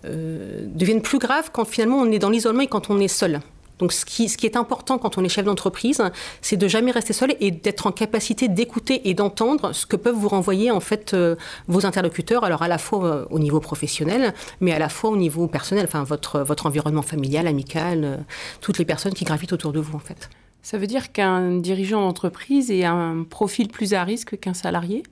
deviennent 0.05 1.03
plus 1.03 1.19
graves 1.19 1.51
quand 1.53 1.65
finalement 1.65 1.99
on 1.99 2.11
est 2.11 2.19
dans 2.19 2.31
l'isolement 2.31 2.63
et 2.63 2.67
quand 2.67 2.91
on 2.91 2.99
est 3.01 3.09
seul. 3.09 3.41
Donc 3.81 3.93
ce 3.93 4.05
qui, 4.05 4.47
est 4.47 4.57
important 4.57 4.99
quand 4.99 5.19
on 5.19 5.25
est 5.25 5.29
chef 5.29 5.47
d'entreprise, 5.47 6.03
c'est 6.43 6.57
de 6.59 6.69
jamais 6.69 6.91
rester 6.91 7.15
seul 7.15 7.35
et 7.41 7.51
d'être 7.51 7.87
en 7.87 7.93
capacité 7.93 8.47
d'écouter 8.49 9.09
et 9.09 9.15
d'entendre 9.15 9.73
ce 9.73 9.87
que 9.87 9.97
peuvent 9.97 10.15
vous 10.15 10.29
renvoyer 10.29 10.71
en 10.71 10.81
fait 10.81 11.15
euh, 11.15 11.35
vos 11.67 11.87
interlocuteurs, 11.87 12.45
alors 12.45 12.63
à 12.63 12.69
la 12.69 12.79
fois 12.79 13.05
euh, 13.05 13.25
au 13.31 13.39
niveau 13.39 13.59
professionnel, 13.59 14.35
mais 14.61 14.73
à 14.73 14.79
la 14.79 14.91
fois 14.91 15.11
au 15.11 15.17
niveau 15.17 15.47
personnel, 15.47 15.87
enfin 15.87 16.05
votre, 16.05 16.41
votre 16.41 16.67
environnement 16.67 17.03
familial, 17.03 17.47
amical, 17.47 18.05
euh, 18.05 18.17
toutes 18.61 18.79
les 18.79 18.85
personnes 18.85 19.15
qui 19.15 19.25
gravitent 19.25 19.55
autour 19.55 19.73
de 19.73 19.81
vous 19.81 19.97
en 19.97 20.01
fait. 20.01 20.29
Ça 20.63 20.77
veut 20.77 20.87
dire 20.87 21.11
qu'un 21.11 21.57
dirigeant 21.57 22.03
d'entreprise 22.03 22.71
est 22.71 22.85
un 22.85 23.25
profil 23.29 23.69
plus 23.69 23.95
à 23.95 24.05
risque 24.05 24.39
qu'un 24.39 24.53
salarié? 24.53 25.03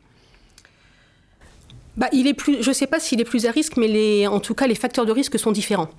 Bah, 1.99 2.09
il 2.13 2.29
est 2.29 2.35
plus, 2.35 2.63
je 2.63 2.69
ne 2.69 2.75
sais 2.75 2.87
pas 2.87 3.01
s'il 3.01 3.21
est 3.21 3.25
plus 3.25 3.45
à 3.47 3.51
risque, 3.51 3.77
mais 3.77 4.27
en 4.29 4.39
tout 4.39 4.55
cas, 4.55 4.69
les 4.69 4.77
facteurs 4.77 5.05
de 5.05 5.13
risque 5.13 5.39
sont 5.39 5.51
différents. 5.51 5.91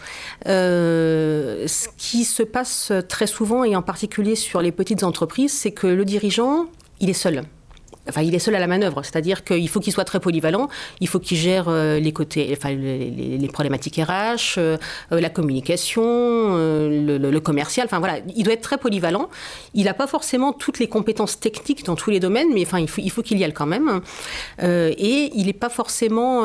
Euh, 0.48 1.68
ce 1.68 1.90
qui 1.98 2.24
se 2.24 2.42
passe 2.42 2.94
très 3.10 3.28
souvent, 3.28 3.66
et 3.66 3.76
en 3.76 3.82
particulier 3.82 4.36
sur 4.36 4.62
les 4.62 4.72
petites 4.72 5.04
entreprises, 5.04 5.52
c'est 5.52 5.72
que 5.72 5.88
le 5.88 6.06
dirigeant, 6.06 6.68
il 7.02 7.10
est 7.10 7.14
seul 7.14 7.44
enfin, 8.08 8.22
il 8.22 8.34
est 8.36 8.40
seul 8.40 8.56
à 8.56 8.60
la 8.60 8.68
manœuvre, 8.68 9.04
c'est-à-dire 9.04 9.44
qu'il 9.44 9.68
faut 9.70 9.80
qu'il 9.80 9.94
soit 9.94 10.06
très 10.06 10.20
polyvalent, 10.20 10.70
il 11.00 11.08
faut 11.08 11.20
qu'il 11.20 11.38
gère 11.38 11.68
euh, 11.68 12.00
les 12.00 12.12
côtés, 12.12 12.56
enfin, 12.58 12.74
les, 12.74 13.50
problématiques 13.52 13.98
RH, 13.98 14.58
euh, 14.58 14.78
euh, 15.12 15.20
la 15.20 15.30
communication, 15.30 16.02
le, 16.02 17.40
commercial, 17.40 17.86
enfin 17.86 18.00
voilà, 18.00 18.20
il 18.36 18.44
doit 18.44 18.54
être 18.54 18.62
très 18.62 18.78
polyvalent. 18.78 19.30
Il 19.74 19.86
n'a 19.86 19.94
pas 19.94 20.08
forcément 20.08 20.52
toutes 20.54 20.80
les 20.80 20.88
compétences 20.88 21.40
techniques 21.40 21.86
dans 21.86 21.96
tous 21.96 22.10
les 22.10 22.20
domaines, 22.20 22.50
mais 22.54 22.66
enfin, 22.66 22.80
il 22.80 23.12
faut 23.12 23.22
qu'il 23.22 23.38
y 23.38 23.44
aille 23.44 23.54
quand 23.54 23.66
même. 23.66 24.02
et 24.62 25.32
il 25.34 25.46
n'est 25.46 25.54
pas 25.54 25.70
forcément 25.70 26.44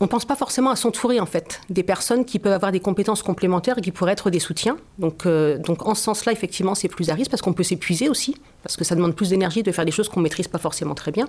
on 0.00 0.06
ne 0.06 0.08
pense 0.08 0.24
pas 0.24 0.34
forcément 0.34 0.70
à 0.70 0.76
s'entourer 0.76 1.20
en 1.20 1.26
fait 1.26 1.60
des 1.68 1.82
personnes 1.82 2.24
qui 2.24 2.38
peuvent 2.38 2.54
avoir 2.54 2.72
des 2.72 2.80
compétences 2.80 3.22
complémentaires 3.22 3.76
et 3.76 3.82
qui 3.82 3.92
pourraient 3.92 4.12
être 4.12 4.30
des 4.30 4.40
soutiens. 4.40 4.78
Donc, 4.98 5.26
euh, 5.26 5.58
donc 5.58 5.86
en 5.86 5.94
ce 5.94 6.02
sens-là, 6.02 6.32
effectivement, 6.32 6.74
c'est 6.74 6.88
plus 6.88 7.10
à 7.10 7.14
risque 7.14 7.30
parce 7.30 7.42
qu'on 7.42 7.52
peut 7.52 7.62
s'épuiser 7.62 8.08
aussi, 8.08 8.34
parce 8.62 8.78
que 8.78 8.84
ça 8.84 8.94
demande 8.94 9.14
plus 9.14 9.28
d'énergie 9.28 9.62
de 9.62 9.70
faire 9.72 9.84
des 9.84 9.90
choses 9.90 10.08
qu'on 10.08 10.20
maîtrise 10.20 10.48
pas 10.48 10.58
forcément 10.58 10.94
très 10.94 11.12
bien. 11.12 11.28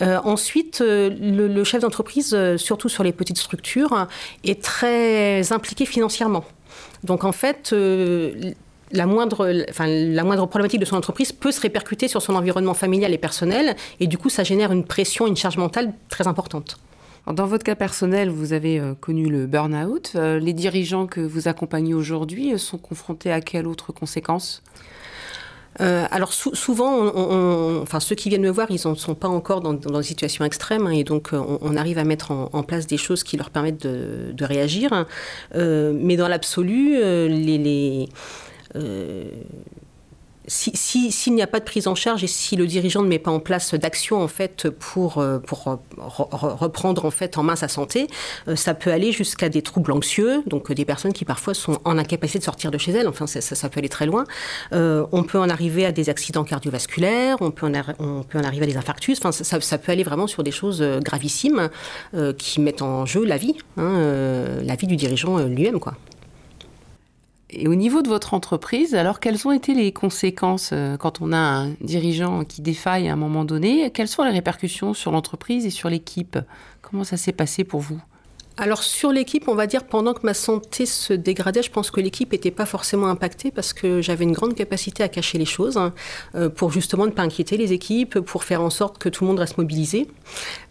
Euh, 0.00 0.18
ensuite, 0.24 0.80
euh, 0.80 1.10
le, 1.10 1.64
chef 1.64 1.82
d'entreprise, 1.82 2.34
surtout 2.56 2.88
sur 2.88 3.04
les 3.04 3.12
petites 3.12 3.38
structures, 3.38 4.08
est 4.42 4.62
très 4.62 5.52
impliqué 5.52 5.84
financièrement. 5.84 6.44
Donc 7.04 7.24
en 7.24 7.32
fait, 7.32 7.72
la 7.72 9.06
moindre 9.06 10.46
problématique 10.46 10.80
de 10.80 10.86
son 10.86 10.96
entreprise 10.96 11.30
peut 11.32 11.52
se 11.52 11.60
répercuter 11.60 12.08
sur 12.08 12.22
son 12.22 12.34
environnement 12.36 12.74
familial 12.74 13.12
et 13.12 13.18
personnel, 13.18 13.76
et 14.00 14.06
du 14.06 14.16
coup, 14.16 14.30
ça 14.30 14.44
génère 14.44 14.72
une 14.72 14.84
pression, 14.84 15.26
une 15.26 15.36
charge 15.36 15.58
mentale 15.58 15.92
très 16.08 16.26
importante. 16.26 16.78
Dans 17.26 17.46
votre 17.46 17.62
cas 17.62 17.76
personnel, 17.76 18.30
vous 18.30 18.52
avez 18.52 18.80
euh, 18.80 18.94
connu 18.94 19.28
le 19.28 19.46
burn-out. 19.46 20.12
Euh, 20.16 20.40
les 20.40 20.52
dirigeants 20.52 21.06
que 21.06 21.20
vous 21.20 21.46
accompagnez 21.46 21.94
aujourd'hui 21.94 22.52
euh, 22.52 22.58
sont 22.58 22.78
confrontés 22.78 23.30
à 23.30 23.40
quelles 23.40 23.66
autres 23.66 23.92
conséquences? 23.92 24.62
Alors 25.78 26.34
souvent, 26.34 27.06
enfin 27.80 27.98
ceux 27.98 28.14
qui 28.14 28.28
viennent 28.28 28.42
me 28.42 28.50
voir, 28.50 28.66
ils 28.70 28.86
ne 28.86 28.94
sont 28.94 29.14
pas 29.14 29.28
encore 29.28 29.62
dans, 29.62 29.72
dans 29.72 29.98
des 30.00 30.04
situations 30.04 30.44
extrêmes, 30.44 30.86
hein, 30.86 30.90
et 30.90 31.02
donc 31.02 31.30
on, 31.32 31.76
arrive 31.78 31.96
à 31.96 32.04
mettre 32.04 32.30
en, 32.30 32.62
place 32.62 32.86
des 32.86 32.98
choses 32.98 33.24
qui 33.24 33.38
leur 33.38 33.48
permettent 33.48 33.86
de, 33.86 34.44
réagir. 34.44 35.06
mais 35.54 36.16
dans 36.16 36.28
l'absolu, 36.28 36.98
les 36.98 38.06
s'il 40.48 41.34
n'y 41.34 41.42
a 41.42 41.46
pas 41.46 41.60
de 41.60 41.64
prise 41.64 41.86
en 41.86 41.94
charge 41.94 42.24
et 42.24 42.26
si 42.26 42.56
le 42.56 42.66
dirigeant 42.66 43.02
ne 43.02 43.08
met 43.08 43.18
pas 43.18 43.30
en 43.30 43.40
place 43.40 43.74
d'action 43.74 44.20
en 44.20 44.28
fait 44.28 44.68
pour, 44.70 45.18
euh, 45.18 45.38
pour 45.38 45.78
reprendre 45.98 47.04
en 47.04 47.10
fait 47.10 47.38
en 47.38 47.42
main 47.42 47.56
sa 47.56 47.68
santé, 47.68 48.08
euh, 48.48 48.56
ça 48.56 48.74
peut 48.74 48.90
aller 48.90 49.12
jusqu'à 49.12 49.48
des 49.48 49.62
troubles 49.62 49.92
anxieux, 49.92 50.42
donc 50.46 50.70
euh, 50.70 50.74
des 50.74 50.84
personnes 50.84 51.12
qui 51.12 51.24
parfois 51.24 51.54
sont 51.54 51.78
en 51.84 51.96
incapacité 51.96 52.40
de 52.40 52.44
sortir 52.44 52.70
de 52.70 52.78
chez 52.78 52.92
elles. 52.92 53.08
Enfin, 53.08 53.26
ça, 53.26 53.68
peut 53.68 53.78
aller 53.78 53.88
très 53.88 54.06
loin. 54.06 54.24
on 54.72 55.22
peut 55.22 55.38
en 55.38 55.48
arriver 55.48 55.86
à 55.86 55.92
des 55.92 56.08
accidents 56.08 56.44
cardiovasculaires, 56.44 57.36
on 57.40 57.50
peut 57.50 57.66
en, 57.66 58.44
arriver 58.44 58.64
à 58.64 58.66
des 58.66 58.76
infarctus. 58.76 59.18
Enfin, 59.18 59.32
ça, 59.32 59.60
ça, 59.60 59.78
peut 59.78 59.92
aller 59.92 60.02
vraiment 60.02 60.26
sur 60.26 60.42
des 60.42 60.50
choses 60.50 60.82
gravissimes 61.02 61.70
qui 62.38 62.60
mettent 62.60 62.82
en 62.82 63.06
jeu 63.06 63.24
la 63.24 63.36
vie, 63.36 63.54
hein, 63.76 64.62
la 64.64 64.74
vie 64.74 64.86
du 64.86 64.96
dirigeant 64.96 65.38
lui-même, 65.38 65.80
quoi. 65.80 65.94
Et 67.54 67.68
au 67.68 67.74
niveau 67.74 68.00
de 68.00 68.08
votre 68.08 68.32
entreprise, 68.32 68.94
alors 68.94 69.20
quelles 69.20 69.46
ont 69.46 69.52
été 69.52 69.74
les 69.74 69.92
conséquences 69.92 70.70
euh, 70.72 70.96
quand 70.96 71.20
on 71.20 71.32
a 71.32 71.36
un 71.36 71.70
dirigeant 71.82 72.44
qui 72.44 72.62
défaille 72.62 73.08
à 73.08 73.12
un 73.12 73.16
moment 73.16 73.44
donné? 73.44 73.90
Quelles 73.90 74.08
sont 74.08 74.24
les 74.24 74.30
répercussions 74.30 74.94
sur 74.94 75.12
l'entreprise 75.12 75.66
et 75.66 75.70
sur 75.70 75.90
l'équipe? 75.90 76.38
Comment 76.80 77.04
ça 77.04 77.18
s'est 77.18 77.32
passé 77.32 77.64
pour 77.64 77.80
vous? 77.80 78.00
Alors 78.58 78.82
sur 78.82 79.12
l'équipe, 79.12 79.48
on 79.48 79.54
va 79.54 79.66
dire 79.66 79.84
pendant 79.84 80.12
que 80.12 80.24
ma 80.24 80.34
santé 80.34 80.84
se 80.84 81.14
dégradait, 81.14 81.62
je 81.62 81.70
pense 81.70 81.90
que 81.90 82.00
l'équipe 82.00 82.32
n'était 82.32 82.50
pas 82.50 82.66
forcément 82.66 83.06
impactée 83.06 83.50
parce 83.50 83.72
que 83.72 84.02
j'avais 84.02 84.24
une 84.24 84.32
grande 84.32 84.54
capacité 84.54 85.02
à 85.02 85.08
cacher 85.08 85.38
les 85.38 85.46
choses 85.46 85.78
hein, 85.78 85.94
euh, 86.34 86.50
pour 86.50 86.70
justement 86.70 87.06
ne 87.06 87.12
pas 87.12 87.22
inquiéter 87.22 87.56
les 87.56 87.72
équipes, 87.72 88.20
pour 88.20 88.44
faire 88.44 88.60
en 88.60 88.68
sorte 88.68 88.98
que 88.98 89.08
tout 89.08 89.24
le 89.24 89.28
monde 89.28 89.38
reste 89.38 89.56
mobilisé, 89.56 90.06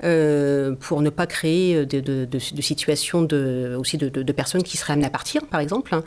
euh, 0.04 0.76
pour 0.80 1.02
ne 1.02 1.10
pas 1.10 1.26
créer 1.26 1.86
de, 1.86 2.40
situations 2.40 3.24
de, 3.24 3.76
aussi 3.80 3.98
de, 3.98 4.32
personnes 4.32 4.64
qui 4.64 4.78
seraient 4.78 4.94
amenées 4.94 5.08
à 5.08 5.12
partir, 5.12 5.46
par 5.48 5.60
exemple. 5.60 5.96
Hein. 5.96 6.04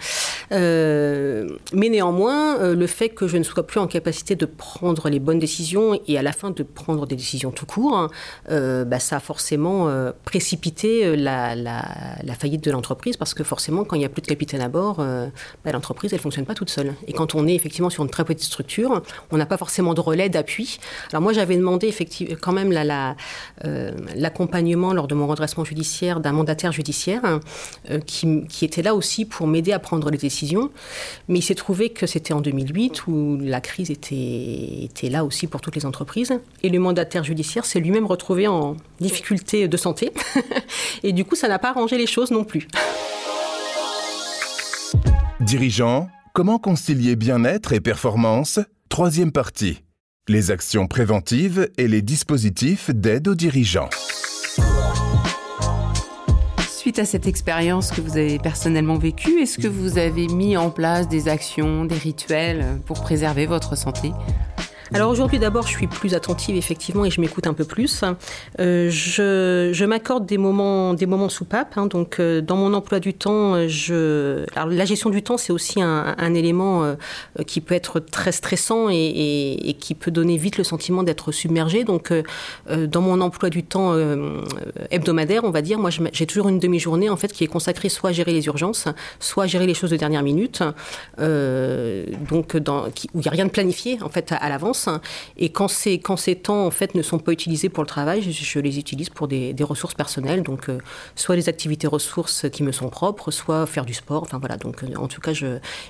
Euh, 0.52 1.48
mais 1.72 1.88
néanmoins, 1.88 2.72
le 2.72 2.86
fait 2.86 3.08
que 3.08 3.26
je 3.26 3.36
ne 3.36 3.42
sois 3.42 3.66
plus 3.66 3.80
en 3.80 3.88
capacité 3.88 4.36
de 4.36 4.46
prendre 4.46 5.08
les 5.08 5.18
bonnes 5.18 5.40
décisions 5.40 5.98
et 6.06 6.18
à 6.18 6.22
la 6.22 6.32
fin 6.32 6.50
de 6.50 6.62
prendre 6.62 7.06
des 7.06 7.16
décisions 7.16 7.50
tout 7.50 7.66
court, 7.66 7.96
hein, 7.96 8.84
bah, 8.84 9.00
ça 9.00 9.16
a 9.16 9.20
forcément 9.20 9.90
précipité 10.24 11.16
la 11.16 11.54
la, 11.64 12.34
faillite 12.34 12.62
de 12.62 12.70
l'entreprise 12.70 13.16
parce 13.16 13.34
que 13.34 13.44
forcément, 13.44 13.84
quand 13.84 13.96
il 13.96 14.00
n'y 14.00 14.04
a 14.04 14.08
plus 14.08 14.22
de 14.22 14.26
capitaine 14.26 14.60
à 14.60 14.68
bord, 14.68 14.96
euh, 14.98 15.26
bah, 15.64 15.72
l'entreprise, 15.72 16.12
elle 16.12 16.18
ne 16.18 16.22
fonctionne 16.22 16.44
pas 16.44 16.54
toute 16.54 16.70
seule. 16.70 16.94
Et 17.06 17.12
quand 17.12 17.34
on 17.34 17.46
est 17.46 17.54
effectivement 17.54 17.90
sur 17.90 18.02
une 18.02 18.10
très 18.10 18.24
petite 18.24 18.44
structure, 18.44 19.02
on 19.30 19.36
n'a 19.36 19.46
pas 19.46 19.56
forcément 19.56 19.94
de 19.94 20.00
relais, 20.00 20.28
d'appui. 20.28 20.78
Alors 21.10 21.22
moi, 21.22 21.32
j'avais 21.32 21.56
demandé 21.56 21.86
effectivement 21.86 22.36
quand 22.40 22.52
même 22.52 22.72
euh, 23.64 23.92
l'accompagnement 24.14 24.92
lors 24.92 25.08
de 25.08 25.14
mon 25.14 25.26
redressement 25.26 25.64
judiciaire 25.64 26.20
d'un 26.20 26.32
mandataire 26.32 26.72
judiciaire 26.72 27.40
euh, 27.90 28.00
qui, 28.00 28.46
était 28.62 28.82
là 28.82 28.94
aussi 28.94 29.24
pour 29.24 29.46
m'aider 29.46 29.72
à 29.72 29.78
prendre 29.78 30.10
les 30.10 30.18
décisions. 30.18 30.70
Mais 31.28 31.38
il 31.38 31.42
s'est 31.42 31.54
trouvé 31.54 31.90
que 31.90 32.06
c'était 32.06 32.34
en 32.34 32.40
2008 32.40 33.06
où 33.06 33.38
la 33.40 33.60
crise 33.60 33.90
était, 33.90 34.84
était 34.84 35.08
là 35.08 35.24
aussi 35.24 35.46
pour 35.46 35.60
toutes 35.60 35.76
les 35.76 35.86
entreprises. 35.86 36.32
Et 36.62 36.68
le 36.68 36.78
mandataire 36.78 37.24
judiciaire 37.24 37.64
s'est 37.64 37.80
lui-même 37.80 38.06
retrouvé 38.06 38.46
en 38.46 38.76
difficulté 39.00 39.68
de 39.68 39.76
santé. 39.76 40.12
et 41.02 41.12
du 41.12 41.24
coup, 41.24 41.36
ça 41.36 41.48
n'a 41.48 41.58
pas 41.58 41.70
arrangé 41.70 41.98
les 41.98 42.06
choses 42.06 42.30
non 42.30 42.44
plus. 42.44 42.68
Dirigeant, 45.40 46.08
comment 46.32 46.58
concilier 46.58 47.16
bien-être 47.16 47.72
et 47.72 47.80
performance? 47.80 48.60
Troisième 48.88 49.32
partie. 49.32 49.82
Les 50.28 50.50
actions 50.50 50.86
préventives 50.86 51.68
et 51.76 51.88
les 51.88 52.00
dispositifs 52.00 52.90
d'aide 52.90 53.28
aux 53.28 53.34
dirigeants. 53.34 53.90
Suite 56.68 56.98
à 56.98 57.04
cette 57.04 57.26
expérience 57.26 57.90
que 57.90 58.00
vous 58.00 58.16
avez 58.16 58.38
personnellement 58.38 58.98
vécue, 58.98 59.40
est-ce 59.40 59.58
que 59.58 59.68
vous 59.68 59.98
avez 59.98 60.28
mis 60.28 60.56
en 60.56 60.70
place 60.70 61.08
des 61.08 61.28
actions, 61.28 61.84
des 61.84 61.96
rituels 61.96 62.80
pour 62.86 63.00
préserver 63.00 63.46
votre 63.46 63.76
santé? 63.76 64.12
Alors 64.94 65.10
aujourd'hui, 65.10 65.40
d'abord, 65.40 65.66
je 65.66 65.72
suis 65.72 65.88
plus 65.88 66.14
attentive 66.14 66.54
effectivement 66.54 67.04
et 67.04 67.10
je 67.10 67.20
m'écoute 67.20 67.48
un 67.48 67.52
peu 67.52 67.64
plus. 67.64 68.04
Euh, 68.60 68.88
je, 68.90 69.84
m'accorde 69.84 70.24
des 70.24 70.38
moments, 70.38 70.94
des 70.94 71.06
moments 71.06 71.28
soupapes. 71.28 71.76
Hein, 71.76 71.86
donc, 71.86 72.20
euh, 72.20 72.40
dans 72.40 72.54
mon 72.54 72.72
emploi 72.74 73.00
du 73.00 73.12
temps, 73.12 73.54
alors, 73.54 74.68
la 74.68 74.84
gestion 74.84 75.10
du 75.10 75.20
temps, 75.24 75.36
c'est 75.36 75.52
aussi 75.52 75.82
un, 75.82 76.34
élément 76.34 76.84
euh, 76.84 76.94
qui 77.44 77.60
peut 77.60 77.74
être 77.74 77.98
très 77.98 78.30
stressant 78.30 78.88
et, 78.88 79.76
qui 79.80 79.96
peut 79.96 80.12
donner 80.12 80.36
vite 80.36 80.58
le 80.58 80.64
sentiment 80.64 81.02
d'être 81.02 81.32
submergé. 81.32 81.82
Donc, 81.82 82.12
dans 82.70 83.00
mon 83.00 83.20
emploi 83.20 83.50
du 83.50 83.64
temps 83.64 83.96
hebdomadaire, 84.92 85.42
on 85.42 85.50
va 85.50 85.62
dire, 85.62 85.80
moi, 85.80 85.90
j'ai 85.90 86.26
toujours 86.26 86.48
une 86.48 86.60
demi-journée 86.60 87.10
en 87.10 87.16
fait 87.16 87.32
qui 87.32 87.42
est 87.42 87.48
consacrée 87.48 87.88
soit 87.88 88.10
à 88.10 88.12
gérer 88.12 88.32
les 88.32 88.46
urgences, 88.46 88.86
soit 89.18 89.44
à 89.44 89.46
gérer 89.48 89.66
les 89.66 89.74
choses 89.74 89.90
de 89.90 89.96
dernière 89.96 90.22
minute. 90.22 90.62
donc, 91.18 92.54
où 92.54 93.18
il 93.18 93.20
n'y 93.20 93.28
a 93.28 93.32
rien 93.32 93.46
de 93.46 93.50
planifié 93.50 93.98
en 94.00 94.08
fait 94.08 94.32
à 94.32 94.48
l'avance. 94.48 94.83
Et 95.36 95.50
quand 95.50 95.68
ces, 95.68 95.98
temps 96.36 96.66
en 96.66 96.70
fait 96.70 96.94
ne 96.94 97.02
sont 97.02 97.18
pas 97.18 97.32
utilisés 97.32 97.68
pour 97.68 97.82
le 97.82 97.88
travail, 97.88 98.22
je, 98.22 98.58
les 98.60 98.78
utilise 98.78 99.10
pour 99.10 99.28
des, 99.28 99.54
ressources 99.60 99.94
personnelles. 99.94 100.42
Donc, 100.42 100.68
euh, 100.68 100.78
soit 101.16 101.36
les 101.36 101.48
activités 101.48 101.86
ressources 101.86 102.46
qui 102.50 102.62
me 102.62 102.72
sont 102.72 102.88
propres, 102.88 103.30
soit 103.30 103.66
faire 103.66 103.84
du 103.84 103.94
sport. 103.94 104.22
Enfin 104.22 104.38
voilà. 104.38 104.56
Donc, 104.56 104.82
euh, 104.82 104.88
en 104.96 105.08
tout 105.08 105.20
cas, 105.20 105.32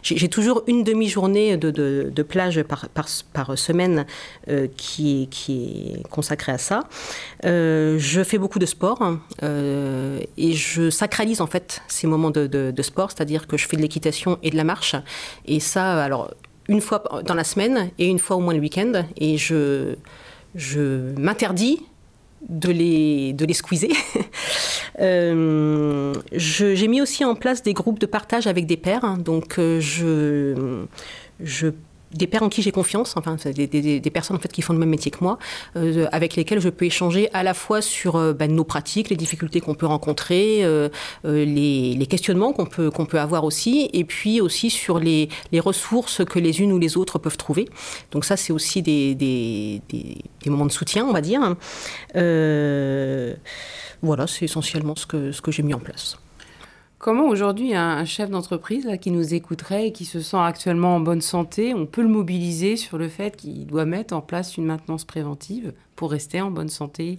j'ai 0.02 0.28
toujours 0.28 0.62
une 0.66 0.84
demi-journée 0.84 1.56
de, 1.56 2.22
plage 2.22 2.62
par, 2.62 3.58
semaine 3.58 4.06
euh, 4.48 4.66
qui, 4.76 5.28
est 5.48 6.08
consacrée 6.08 6.52
à 6.52 6.58
ça. 6.58 6.84
je 7.42 8.22
fais 8.24 8.38
beaucoup 8.38 8.58
de 8.58 8.66
sport 8.66 9.00
et 9.42 10.52
je 10.52 10.90
sacralise 10.90 11.40
en 11.40 11.46
fait 11.46 11.82
ces 11.88 12.06
moments 12.06 12.30
de, 12.30 12.46
de 12.46 12.82
sport, 12.82 13.10
c'est-à-dire 13.10 13.46
que 13.46 13.56
je 13.56 13.66
fais 13.66 13.76
de 13.76 13.82
l'équitation 13.82 14.38
et 14.42 14.50
de 14.50 14.56
la 14.56 14.64
marche. 14.64 14.96
Et 15.46 15.60
ça, 15.60 16.02
alors 16.02 16.30
une 16.68 16.80
fois 16.80 17.02
dans 17.24 17.34
la 17.34 17.44
semaine 17.44 17.90
et 17.98 18.06
une 18.06 18.18
fois 18.18 18.36
au 18.36 18.40
moins 18.40 18.54
le 18.54 18.60
week-end. 18.60 19.04
Et 19.16 19.36
je, 19.36 19.94
je 20.54 21.12
m'interdis 21.18 21.80
de 22.48 22.70
les, 22.70 23.32
de 23.32 23.44
les 23.44 23.54
squeezer. 23.54 23.90
Euh, 25.00 26.14
j'ai 26.30 26.86
mis 26.86 27.02
aussi 27.02 27.24
en 27.24 27.34
place 27.34 27.64
des 27.64 27.72
groupes 27.72 27.98
de 27.98 28.06
partage 28.06 28.46
avec 28.46 28.64
des 28.66 28.76
pairs. 28.76 29.18
Donc, 29.18 29.58
euh, 29.58 29.80
je, 29.80 30.84
je 31.40 31.66
des 32.14 32.26
pairs 32.26 32.42
en 32.42 32.48
qui 32.48 32.62
j'ai 32.62 32.72
confiance, 32.72 33.16
enfin 33.16 33.36
des, 33.52 33.66
des, 33.66 34.10
personnes 34.10 34.36
en 34.36 34.40
fait 34.40 34.52
qui 34.52 34.62
font 34.62 34.72
le 34.72 34.78
même 34.78 34.88
métier 34.88 35.10
que 35.10 35.18
moi, 35.20 35.38
euh, 35.76 36.06
avec 36.12 36.36
lesquelles 36.36 36.60
je 36.60 36.68
peux 36.68 36.84
échanger 36.84 37.28
à 37.32 37.42
la 37.42 37.54
fois 37.54 37.82
sur 37.82 38.16
euh, 38.16 38.32
ben, 38.32 38.52
nos 38.52 38.64
pratiques, 38.64 39.10
les 39.10 39.16
difficultés 39.16 39.60
qu'on 39.60 39.74
peut 39.74 39.86
rencontrer, 39.86 40.64
euh, 40.64 40.88
les, 41.24 41.94
les, 41.94 42.06
questionnements 42.06 42.52
qu'on 42.52 42.66
peut 42.66 42.90
qu'on 42.90 43.06
peut 43.06 43.18
avoir 43.18 43.44
aussi, 43.44 43.90
et 43.92 44.04
puis 44.04 44.40
aussi 44.40 44.70
sur 44.70 44.98
les, 44.98 45.28
les, 45.52 45.60
ressources 45.60 46.24
que 46.24 46.38
les 46.38 46.60
unes 46.60 46.72
ou 46.72 46.78
les 46.78 46.96
autres 46.96 47.18
peuvent 47.18 47.36
trouver. 47.36 47.68
Donc 48.12 48.24
ça 48.24 48.36
c'est 48.36 48.52
aussi 48.52 48.82
des, 48.82 49.14
des, 49.14 49.80
moments 50.46 50.66
de 50.66 50.72
soutien, 50.72 51.04
on 51.06 51.12
va 51.12 51.20
dire. 51.20 51.40
voilà, 54.02 54.26
c'est 54.26 54.44
essentiellement 54.44 54.94
ce 54.96 55.06
que 55.06 55.32
ce 55.32 55.40
que 55.40 55.50
j'ai 55.50 55.62
mis 55.62 55.74
en 55.74 55.80
place. 55.80 56.18
Comment 56.98 57.28
aujourd'hui 57.28 57.74
un 57.74 58.04
chef 58.04 58.30
d'entreprise 58.30 58.88
qui 59.00 59.10
nous 59.10 59.34
écouterait 59.34 59.88
et 59.88 59.92
qui 59.92 60.04
se 60.06 60.20
sent 60.20 60.38
actuellement 60.38 60.96
en 60.96 61.00
bonne 61.00 61.20
santé, 61.20 61.74
on 61.74 61.84
peut 61.86 62.02
le 62.02 62.08
mobiliser 62.08 62.76
sur 62.76 62.96
le 62.96 63.08
fait 63.08 63.36
qu'il 63.36 63.66
doit 63.66 63.84
mettre 63.84 64.14
en 64.14 64.22
place 64.22 64.56
une 64.56 64.64
maintenance 64.64 65.04
préventive 65.04 65.74
pour 65.96 66.10
rester 66.10 66.40
en 66.40 66.50
bonne 66.50 66.70
santé? 66.70 67.18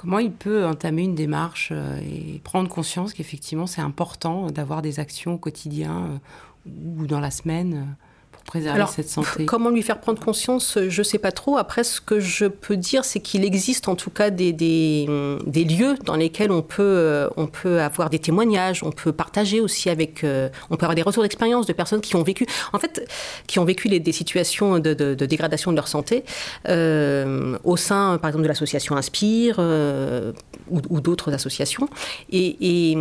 Comment 0.00 0.20
il 0.20 0.30
peut 0.30 0.64
entamer 0.64 1.02
une 1.02 1.16
démarche 1.16 1.70
euh, 1.72 1.98
et 1.98 2.40
prendre 2.44 2.68
conscience 2.68 3.12
qu'effectivement 3.12 3.66
c'est 3.66 3.80
important 3.80 4.48
d'avoir 4.48 4.80
des 4.80 5.00
actions 5.00 5.34
au 5.34 5.38
quotidien 5.38 6.20
euh, 6.66 6.70
ou 7.00 7.06
dans 7.08 7.18
la 7.18 7.32
semaine 7.32 7.74
euh, 7.74 8.07
préserver 8.48 8.74
Alors, 8.74 8.88
cette 8.88 9.08
santé 9.08 9.46
Comment 9.46 9.70
lui 9.70 9.82
faire 9.82 10.00
prendre 10.00 10.18
conscience 10.18 10.78
Je 10.88 11.00
ne 11.00 11.04
sais 11.04 11.18
pas 11.18 11.30
trop. 11.30 11.56
Après, 11.56 11.84
ce 11.84 12.00
que 12.00 12.18
je 12.18 12.46
peux 12.46 12.76
dire, 12.76 13.04
c'est 13.04 13.20
qu'il 13.20 13.44
existe 13.44 13.88
en 13.88 13.94
tout 13.94 14.10
cas 14.10 14.30
des, 14.30 14.52
des, 14.52 15.06
des, 15.46 15.64
lieux 15.64 15.94
dans 16.04 16.16
lesquels 16.16 16.50
on 16.50 16.62
peut, 16.62 16.82
euh, 16.82 17.28
on 17.36 17.46
peut 17.46 17.80
avoir 17.80 18.10
des 18.10 18.18
témoignages, 18.18 18.82
on 18.82 18.90
peut 18.90 19.12
partager 19.12 19.60
aussi 19.60 19.90
avec, 19.90 20.24
euh, 20.24 20.48
on 20.70 20.76
peut 20.76 20.86
avoir 20.86 20.96
des 20.96 21.02
retours 21.02 21.22
d'expérience 21.22 21.66
de 21.66 21.72
personnes 21.72 22.00
qui 22.00 22.16
ont 22.16 22.22
vécu, 22.22 22.46
en 22.72 22.78
fait, 22.78 23.08
qui 23.46 23.58
ont 23.58 23.64
vécu 23.64 23.88
des 23.88 24.12
situations 24.12 24.78
de, 24.78 24.94
de, 24.94 25.26
dégradation 25.26 25.70
de 25.70 25.76
leur 25.76 25.88
santé 25.88 26.24
euh, 26.68 27.58
au 27.64 27.76
sein, 27.76 28.18
par 28.18 28.30
exemple, 28.30 28.44
de 28.44 28.48
l'association 28.48 28.96
Inspire 28.96 29.58
ou, 29.58 30.80
ou 30.88 31.00
d'autres 31.00 31.32
associations. 31.32 31.88
Et, 32.30 32.56
et, 32.60 32.96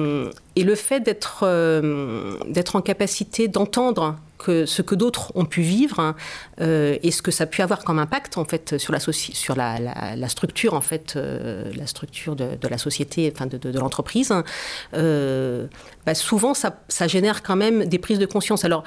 et, 0.57 0.63
le 0.63 0.75
fait 0.75 0.99
d'être 0.99 1.45
d'être 2.49 2.75
en 2.75 2.81
capacité 2.81 3.47
d'entendre 3.47 4.17
que 4.37 4.65
ce 4.65 4.81
que 4.81 4.95
d'autres 4.95 5.31
ont 5.35 5.45
pu 5.45 5.61
vivre 5.61 5.99
hein, 5.99 6.15
euh, 6.61 6.97
et 7.03 7.11
ce 7.11 7.21
que 7.21 7.31
ça 7.31 7.45
a 7.45 7.47
pu 7.47 7.61
avoir 7.61 7.83
comme 7.83 7.99
impact 7.99 8.37
en 8.37 8.45
fait 8.45 8.77
sur 8.77 8.93
la, 8.93 8.99
sur 8.99 9.55
la, 9.55 10.29
structure 10.29 10.73
en 10.73 10.81
fait 10.81 11.15
euh, 11.15 11.71
la 11.75 11.87
structure 11.87 12.35
de, 12.35 12.57
la 12.69 12.77
société 12.77 13.31
enfin 13.33 13.47
de, 13.47 13.79
l'entreprise 13.79 14.31
hein, 14.31 14.43
euh, 14.93 15.67
bah 16.05 16.15
souvent 16.15 16.53
ça, 16.53 16.77
génère 17.07 17.43
quand 17.43 17.55
même 17.55 17.85
des 17.85 17.99
prises 17.99 18.19
de 18.19 18.25
conscience. 18.25 18.65
Alors 18.65 18.83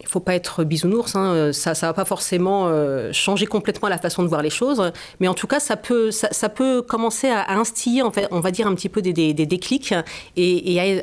il 0.00 0.06
faut 0.06 0.20
pas 0.20 0.34
être 0.34 0.64
bisounours, 0.64 1.14
hein, 1.14 1.52
ça 1.52 1.70
ne 1.70 1.76
va 1.76 1.92
pas 1.92 2.04
forcément 2.04 2.68
changer 3.12 3.46
complètement 3.46 3.88
la 3.88 3.98
façon 3.98 4.24
de 4.24 4.28
voir 4.28 4.42
les 4.42 4.50
choses, 4.50 4.90
mais 5.20 5.28
en 5.28 5.34
tout 5.34 5.46
cas, 5.46 5.60
ça 5.60 5.76
peut, 5.76 6.10
ça, 6.10 6.48
peut 6.48 6.82
commencer 6.82 7.28
à, 7.28 7.52
instiller, 7.52 8.02
en 8.02 8.10
fait, 8.10 8.26
on 8.32 8.40
va 8.40 8.50
dire, 8.50 8.66
un 8.66 8.74
petit 8.74 8.88
peu 8.88 9.02
des, 9.02 9.12
des, 9.12 9.34
des 9.34 9.46
déclics 9.46 9.94
et, 10.36 10.74
et 10.74 10.80
à, 10.98 11.02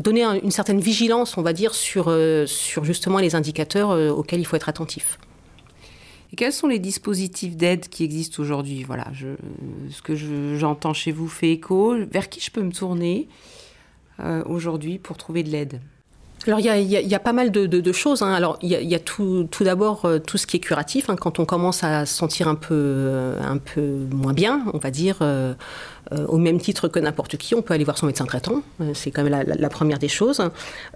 donner 0.00 0.24
une 0.24 0.50
certaine 0.50 0.80
vigilance, 0.80 1.36
on 1.36 1.42
va 1.42 1.52
dire, 1.52 1.74
sur, 1.74 2.06
euh, 2.08 2.46
sur 2.46 2.84
justement 2.84 3.18
les 3.18 3.34
indicateurs 3.34 3.90
euh, 3.90 4.10
auxquels 4.10 4.40
il 4.40 4.44
faut 4.44 4.56
être 4.56 4.68
attentif. 4.68 5.18
Et 6.32 6.36
quels 6.36 6.52
sont 6.52 6.68
les 6.68 6.78
dispositifs 6.78 7.56
d'aide 7.56 7.88
qui 7.88 8.04
existent 8.04 8.40
aujourd'hui? 8.42 8.84
Voilà, 8.84 9.06
je, 9.12 9.28
ce 9.90 10.00
que 10.00 10.14
j'entends 10.56 10.94
chez 10.94 11.10
vous 11.10 11.28
fait 11.28 11.50
écho. 11.50 11.96
Vers 12.10 12.28
qui 12.28 12.40
je 12.40 12.50
peux 12.50 12.62
me 12.62 12.72
tourner 12.72 13.28
euh, 14.20 14.42
aujourd'hui 14.46 14.98
pour 14.98 15.16
trouver 15.16 15.42
de 15.42 15.50
l'aide? 15.50 15.80
Alors 16.46 16.58
il 16.58 16.64
y, 16.64 16.70
a, 16.70 16.78
il 16.78 16.88
y, 16.88 17.14
a, 17.14 17.18
pas 17.18 17.34
mal 17.34 17.50
de, 17.50 17.66
de, 17.66 17.80
de 17.80 17.92
choses. 17.92 18.22
Hein. 18.22 18.32
Alors 18.32 18.58
il 18.62 18.70
y 18.70 18.74
a, 18.74 18.80
il 18.80 18.88
y 18.88 18.94
a 18.94 18.98
tout, 18.98 19.46
tout 19.50 19.62
d'abord 19.62 20.08
tout 20.26 20.38
ce 20.38 20.46
qui 20.46 20.56
est 20.56 20.60
curatif. 20.60 21.10
Hein. 21.10 21.16
Quand 21.16 21.38
on 21.38 21.44
commence 21.44 21.84
à 21.84 22.06
se 22.06 22.14
sentir 22.14 22.48
un 22.48 22.54
peu, 22.54 23.34
un 23.42 23.58
peu 23.58 24.06
moins 24.10 24.32
bien, 24.32 24.64
on 24.72 24.78
va 24.78 24.90
dire, 24.90 25.18
euh, 25.20 25.52
euh, 26.12 26.26
au 26.26 26.38
même 26.38 26.60
titre 26.60 26.88
que 26.88 26.98
n'importe 26.98 27.36
qui, 27.36 27.54
on 27.54 27.62
peut 27.62 27.74
aller 27.74 27.84
voir 27.84 27.96
son 27.96 28.06
médecin 28.06 28.24
traitant. 28.24 28.62
Euh, 28.80 28.92
c'est 28.94 29.10
quand 29.10 29.22
même 29.22 29.44
la, 29.46 29.68
première 29.68 29.98
des 29.98 30.08
choses. 30.08 30.42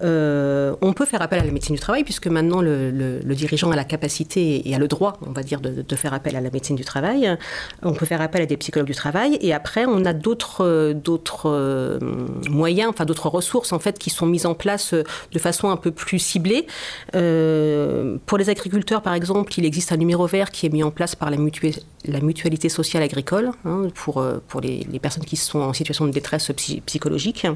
Euh, 0.02 0.74
on 0.80 0.92
peut 0.92 1.04
faire 1.04 1.22
appel 1.22 1.38
à 1.38 1.44
la 1.44 1.52
médecine 1.52 1.76
du 1.76 1.80
travail, 1.80 2.02
puisque 2.02 2.26
maintenant 2.26 2.60
le, 2.60 3.20
dirigeant 3.34 3.70
a 3.70 3.76
la 3.76 3.84
capacité 3.84 4.68
et 4.68 4.74
a 4.74 4.78
le 4.78 4.88
droit, 4.88 5.18
on 5.26 5.30
va 5.30 5.42
dire, 5.42 5.60
de, 5.60 5.96
faire 5.96 6.12
appel 6.12 6.34
à 6.34 6.40
la 6.40 6.50
médecine 6.50 6.74
du 6.74 6.84
travail. 6.84 7.36
On 7.82 7.92
peut 7.92 8.06
faire 8.06 8.20
appel 8.20 8.42
à 8.42 8.46
des 8.46 8.56
psychologues 8.56 8.88
du 8.88 8.94
travail. 8.94 9.38
Et 9.40 9.52
après, 9.52 9.86
on 9.86 10.04
a 10.04 10.12
d'autres, 10.12 10.92
d'autres 10.92 12.00
moyens, 12.48 12.90
enfin 12.90 13.04
d'autres 13.04 13.28
ressources 13.28 13.72
en 13.72 13.78
fait, 13.78 13.98
qui 13.98 14.10
sont 14.10 14.26
mises 14.26 14.46
en 14.46 14.54
place 14.54 14.92
de 14.94 15.38
façon 15.38 15.70
un 15.70 15.76
peu 15.76 15.92
plus 15.92 16.18
ciblée. 16.18 16.66
Pour 17.12 18.38
les 18.38 18.50
agriculteurs, 18.50 19.02
par 19.02 19.14
exemple, 19.14 19.52
il 19.56 19.64
existe 19.64 19.92
un 19.92 19.96
numéro 19.96 20.26
vert 20.26 20.50
qui 20.50 20.66
est 20.66 20.70
mis 20.70 20.82
en 20.82 20.90
place 20.90 21.14
par 21.14 21.30
la, 21.30 21.36
mutu 21.36 21.72
la 22.04 22.20
mutualité 22.20 22.68
sociale 22.68 23.04
agricole 23.04 23.52
hein, 23.64 23.88
pour, 23.94 24.24
pour 24.48 24.60
les, 24.60 24.84
les 24.94 25.00
personnes 25.00 25.24
qui 25.24 25.36
sont 25.36 25.60
en 25.60 25.72
situation 25.74 26.06
de 26.06 26.10
détresse 26.10 26.50
psy 26.56 26.80
psychologique. 26.86 27.46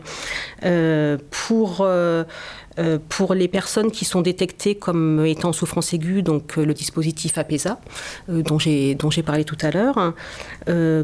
Euh, 0.64 1.16
pour, 1.30 1.78
euh, 1.80 2.25
euh, 2.78 2.99
pour 3.09 3.35
les 3.35 3.49
personnes 3.49 3.90
qui 3.90 4.04
sont 4.04 4.21
détectées 4.21 4.75
comme 4.75 5.25
étant 5.25 5.50
en 5.50 5.52
souffrance 5.52 5.92
aiguë, 5.95 6.23
donc 6.23 6.57
le 6.57 6.75
dispositif 6.75 7.38
APESA, 7.38 7.80
dont 8.28 8.59
j'ai 8.59 9.23
parlé 9.25 9.45
tout 9.45 9.59
à 9.62 9.71
l'heure. 9.71 10.14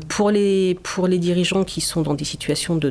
Pour, 0.09 0.31
les, 0.31 0.79
pour 0.83 1.07
les 1.07 1.19
dirigeants 1.19 1.65
qui 1.65 1.81
sont 1.81 2.03
dans 2.03 2.15
des 2.15 2.25
situations 2.25 2.77
de 2.77 2.91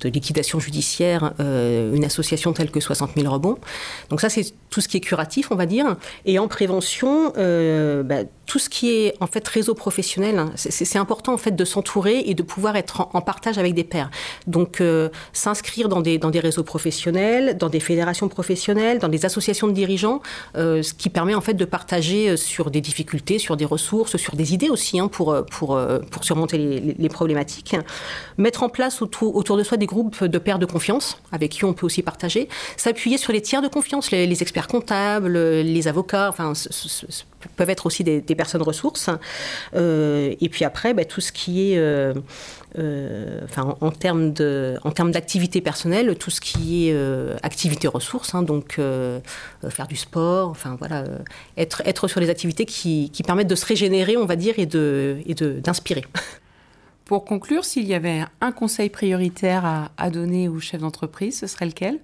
de 0.00 0.08
liquidation 0.08 0.60
judiciaire 0.60 1.32
euh, 1.40 1.94
une 1.94 2.04
association 2.04 2.52
telle 2.52 2.70
que 2.70 2.80
60 2.80 3.12
000 3.16 3.32
rebonds. 3.32 3.58
Donc 4.10 4.20
ça, 4.20 4.28
c'est 4.28 4.44
tout 4.70 4.80
ce 4.80 4.88
qui 4.88 4.98
est 4.98 5.00
curatif, 5.00 5.50
on 5.50 5.54
va 5.54 5.66
dire. 5.66 5.96
Et 6.24 6.38
en 6.38 6.48
prévention, 6.48 7.32
euh, 7.38 8.02
bah, 8.02 8.24
tout 8.46 8.58
ce 8.58 8.68
qui 8.68 8.90
est 8.90 9.14
en 9.20 9.26
fait 9.26 9.46
réseau 9.46 9.74
professionnel, 9.74 10.38
hein, 10.38 10.52
c'est 10.56 10.98
important 10.98 11.34
en 11.34 11.38
fait 11.38 11.56
de 11.56 11.64
s'entourer 11.64 12.22
et 12.26 12.34
de 12.34 12.42
pouvoir 12.42 12.76
être 12.76 13.08
en, 13.12 13.20
partage 13.20 13.58
avec 13.58 13.74
des 13.74 13.84
pairs. 13.84 14.10
Donc 14.46 14.80
euh, 14.80 15.08
s'inscrire 15.32 15.88
dans 15.88 16.00
des, 16.00 16.18
dans 16.18 16.30
des 16.30 16.40
réseaux 16.40 16.62
professionnels, 16.62 17.56
dans 17.56 17.68
des 17.68 17.80
fédérations 17.80 18.28
professionnelles, 18.28 18.98
dans 18.98 19.08
des 19.08 19.24
associations 19.24 19.66
de 19.66 19.72
dirigeants, 19.72 20.20
ce 20.54 20.92
qui 20.92 21.10
permet 21.10 21.34
en 21.34 21.40
fait 21.40 21.54
de 21.54 21.64
partager 21.64 22.36
sur 22.36 22.70
des 22.70 22.80
difficultés, 22.80 23.38
sur 23.38 23.56
des 23.56 23.64
ressources, 23.64 24.16
sur 24.16 24.36
des 24.36 24.54
idées 24.54 24.68
aussi 24.68 25.00
hein, 25.00 25.08
pour, 25.08 25.34
pour, 25.50 25.80
pour 26.10 26.24
surmonter 26.24 26.58
les, 26.58 26.94
les, 26.96 27.08
problématiques. 27.08 27.76
Mettre 28.38 28.62
en 28.62 28.68
place 28.68 29.02
autour, 29.02 29.34
autour 29.34 29.56
de 29.56 29.62
soi 29.62 29.76
des 29.76 29.85
groupes 29.86 30.24
de 30.24 30.38
pairs 30.38 30.58
de 30.58 30.66
confiance 30.66 31.20
avec 31.32 31.52
qui 31.52 31.64
on 31.64 31.72
peut 31.72 31.86
aussi 31.86 32.02
partager. 32.02 32.48
S'appuyer 32.76 33.18
sur 33.18 33.32
les 33.32 33.40
tiers 33.40 33.62
de 33.62 33.68
confiance, 33.68 34.10
les, 34.10 34.42
experts 34.42 34.68
comptables, 34.68 35.36
les 35.36 35.88
avocats, 35.88 36.28
enfin, 36.28 36.52
peuvent 37.54 37.70
être 37.70 37.86
aussi 37.86 38.04
des, 38.04 38.20
des 38.20 38.34
personnes 38.34 38.62
ressources. 38.62 39.10
Euh, 39.74 40.34
et 40.40 40.48
puis 40.48 40.64
après, 40.64 40.94
bah, 40.94 41.04
tout 41.04 41.20
ce 41.20 41.32
qui 41.32 41.72
est, 41.72 41.78
euh, 41.78 42.14
euh, 42.78 43.40
en, 43.56 43.90
termes 43.90 44.32
de, 44.32 44.78
en 44.84 44.90
termes 44.90 45.12
d'activité 45.12 45.60
personnelle, 45.60 46.16
tout 46.16 46.30
ce 46.30 46.40
qui 46.40 46.88
est 46.88 46.96
activité 47.42 47.88
ressources, 47.88 48.34
hein, 48.34 48.42
donc 48.42 48.80
faire 49.68 49.86
du 49.88 49.96
sport, 49.96 50.50
enfin 50.50 50.76
voilà, 50.78 51.04
être, 51.56 51.82
être 51.84 52.08
sur 52.08 52.20
les 52.20 52.30
activités 52.30 52.66
qui, 52.66 53.10
qui 53.10 53.22
permettent 53.22 53.48
de 53.48 53.54
se 53.54 53.66
régénérer, 53.66 54.16
on 54.16 54.26
va 54.26 54.36
dire, 54.36 54.54
et 54.58 54.66
de, 54.66 55.18
et 55.26 55.34
de, 55.34 55.60
d'inspirer. 55.60 56.04
Pour 57.06 57.24
conclure, 57.24 57.64
s'il 57.64 57.86
y 57.86 57.94
avait 57.94 58.24
un 58.40 58.50
conseil 58.50 58.90
prioritaire 58.90 59.88
à, 59.96 60.10
donner 60.10 60.48
aux 60.48 60.58
chefs 60.58 60.80
d'entreprise, 60.80 61.38
ce 61.38 61.46
serait 61.46 61.66
lequel? 61.66 62.00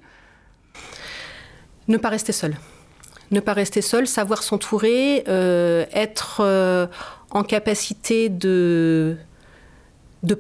Ne 1.89 1.97
pas 1.97 2.09
rester 2.09 2.31
seul. 2.31 2.57
Ne 3.33 3.41
pas 3.41 3.53
rester 3.53 3.83
seul, 3.83 4.07
savoir 4.07 4.45
s'entourer, 4.45 5.25
euh, 5.27 5.85
être 5.93 6.41
euh, 6.45 6.87
en 7.31 7.43
capacité 7.43 8.29
de, 8.29 9.17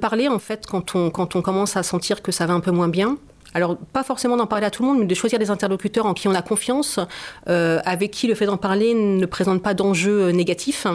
parler 0.01 0.29
en 0.29 0.39
fait 0.39 0.65
quand 0.67 0.95
on 0.95 1.11
commence 1.11 1.77
à 1.77 1.83
sentir 1.83 2.23
que 2.23 2.31
ça 2.31 2.47
va 2.47 2.55
un 2.55 2.61
peu 2.61 2.71
moins 2.71 2.89
bien, 2.89 3.19
alors 3.55 3.77
pas 3.77 4.03
forcément 4.03 4.37
d'en 4.37 4.47
parler 4.47 4.67
à 4.67 4.71
tout 4.71 4.83
le 4.83 4.89
monde, 4.89 4.99
mais 5.01 5.07
de 5.07 5.15
choisir 5.15 5.39
des 5.39 5.51
interlocuteurs 5.51 6.07
en 6.07 6.15
qui 6.15 6.29
on 6.29 6.35
a 6.35 6.43
confiance, 6.43 6.99
euh, 7.49 7.81
avec 7.85 8.11
qui 8.11 8.27
le 8.27 8.35
fait 8.35 8.47
d'en 8.47 8.57
parler 8.57 8.95
ne 8.95 9.27
présente 9.27 9.63
pas 9.63 9.75
d'enjeux 9.75 10.29
euh, 10.29 10.33
négatifs, 10.33 10.87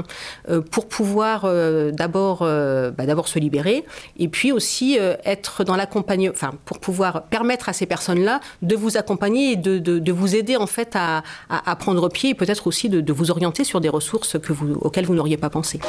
euh, 0.49 0.61
pour 0.61 0.87
pouvoir 0.87 1.45
euh, 1.45 1.91
d'abord 1.91 2.39
euh, 2.41 2.91
bah, 2.91 3.05
d'abord 3.05 3.27
se 3.27 3.39
libérer, 3.39 3.85
et 4.17 4.27
puis 4.27 4.51
aussi 4.51 4.97
être 5.25 5.63
dans 5.63 5.75
l'accompagnement, 5.75 6.31
enfin 6.33 6.51
pour 6.65 6.79
pouvoir 6.79 7.23
permettre 7.23 7.69
à 7.69 7.73
ces 7.73 7.85
personnes-là 7.85 8.39
de 8.61 8.75
vous 8.75 8.97
accompagner 8.97 9.51
et 9.51 9.55
de, 9.55 9.77
de, 9.79 9.99
de, 9.99 10.11
vous 10.11 10.35
aider 10.35 10.55
en 10.55 10.67
fait 10.67 10.95
à, 10.95 11.23
à, 11.49 11.71
à 11.71 11.75
prendre 11.75 12.09
pied, 12.09 12.31
et 12.31 12.33
peut-être 12.33 12.67
aussi 12.67 12.89
de, 12.89 13.01
de 13.01 13.13
vous 13.13 13.31
orienter 13.31 13.63
sur 13.63 13.81
des 13.81 13.89
ressources 13.89 14.39
que 14.39 14.53
vous, 14.53 14.73
auxquelles 14.81 15.05
vous 15.05 15.15
n'auriez 15.15 15.37
pas 15.37 15.49
pensé. 15.49 15.79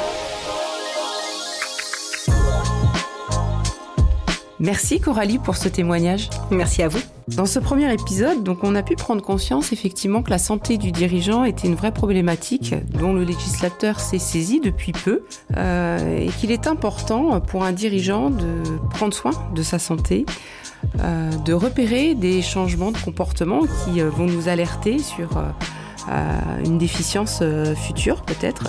Merci 4.59 4.99
Coralie 4.99 5.37
pour 5.37 5.55
ce 5.55 5.69
témoignage. 5.69 6.29
Merci 6.51 6.83
à 6.83 6.89
vous. 6.89 6.99
Dans 7.29 7.45
ce 7.45 7.59
premier 7.59 7.93
épisode, 7.93 8.43
donc, 8.43 8.63
on 8.63 8.75
a 8.75 8.83
pu 8.83 8.95
prendre 8.95 9.21
conscience 9.21 9.71
effectivement 9.71 10.21
que 10.21 10.29
la 10.29 10.37
santé 10.37 10.77
du 10.77 10.91
dirigeant 10.91 11.45
était 11.45 11.67
une 11.67 11.75
vraie 11.75 11.93
problématique 11.93 12.75
dont 12.99 13.13
le 13.13 13.23
législateur 13.23 14.01
s'est 14.01 14.19
saisi 14.19 14.59
depuis 14.59 14.91
peu 14.91 15.23
euh, 15.55 16.19
et 16.19 16.27
qu'il 16.27 16.51
est 16.51 16.67
important 16.67 17.39
pour 17.39 17.63
un 17.63 17.71
dirigeant 17.71 18.29
de 18.29 18.61
prendre 18.89 19.13
soin 19.13 19.31
de 19.55 19.63
sa 19.63 19.79
santé, 19.79 20.25
euh, 20.99 21.31
de 21.45 21.53
repérer 21.53 22.13
des 22.13 22.41
changements 22.41 22.91
de 22.91 22.97
comportement 22.97 23.61
qui 23.61 24.01
euh, 24.01 24.09
vont 24.09 24.25
nous 24.25 24.49
alerter 24.49 24.99
sur 24.99 25.29
une 26.65 26.79
déficience 26.79 27.43
future 27.75 28.23
peut-être 28.23 28.63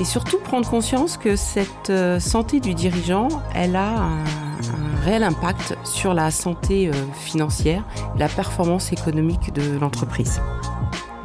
et 0.00 0.04
surtout 0.04 0.38
prendre 0.38 0.68
conscience 0.68 1.16
que 1.16 1.36
cette 1.36 1.92
santé 2.18 2.58
du 2.58 2.74
dirigeant, 2.74 3.28
elle 3.54 3.76
a 3.76 4.00
un 4.00 4.43
réel 5.04 5.22
impact 5.22 5.76
sur 5.84 6.14
la 6.14 6.30
santé 6.30 6.88
euh, 6.88 6.92
financière, 7.12 7.84
la 8.18 8.28
performance 8.28 8.90
économique 8.90 9.52
de 9.52 9.78
l'entreprise. 9.78 10.40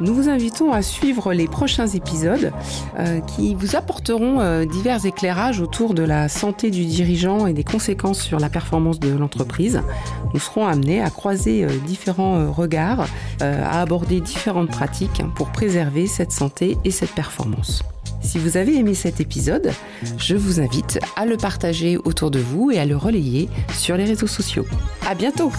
Nous 0.00 0.14
vous 0.14 0.28
invitons 0.28 0.72
à 0.72 0.82
suivre 0.82 1.32
les 1.32 1.46
prochains 1.46 1.86
épisodes 1.86 2.52
euh, 2.98 3.20
qui 3.20 3.54
vous 3.54 3.76
apporteront 3.76 4.40
euh, 4.40 4.64
divers 4.66 5.04
éclairages 5.06 5.60
autour 5.60 5.94
de 5.94 6.02
la 6.02 6.28
santé 6.28 6.70
du 6.70 6.84
dirigeant 6.84 7.46
et 7.46 7.54
des 7.54 7.64
conséquences 7.64 8.20
sur 8.20 8.38
la 8.38 8.50
performance 8.50 9.00
de 9.00 9.16
l'entreprise. 9.16 9.82
Nous 10.34 10.40
serons 10.40 10.66
amenés 10.66 11.02
à 11.02 11.10
croiser 11.10 11.66
différents 11.86 12.50
regards, 12.52 13.06
à 13.40 13.80
aborder 13.80 14.20
différentes 14.20 14.70
pratiques 14.70 15.22
pour 15.34 15.50
préserver 15.52 16.06
cette 16.06 16.32
santé 16.32 16.78
et 16.84 16.90
cette 16.90 17.12
performance. 17.12 17.82
Si 18.20 18.38
vous 18.38 18.56
avez 18.56 18.76
aimé 18.76 18.94
cet 18.94 19.20
épisode, 19.20 19.72
je 20.18 20.36
vous 20.36 20.60
invite 20.60 20.98
à 21.16 21.26
le 21.26 21.36
partager 21.36 21.96
autour 21.96 22.30
de 22.30 22.38
vous 22.38 22.70
et 22.70 22.78
à 22.78 22.86
le 22.86 22.96
relayer 22.96 23.48
sur 23.72 23.96
les 23.96 24.04
réseaux 24.04 24.26
sociaux. 24.26 24.66
À 25.06 25.14
bientôt! 25.14 25.52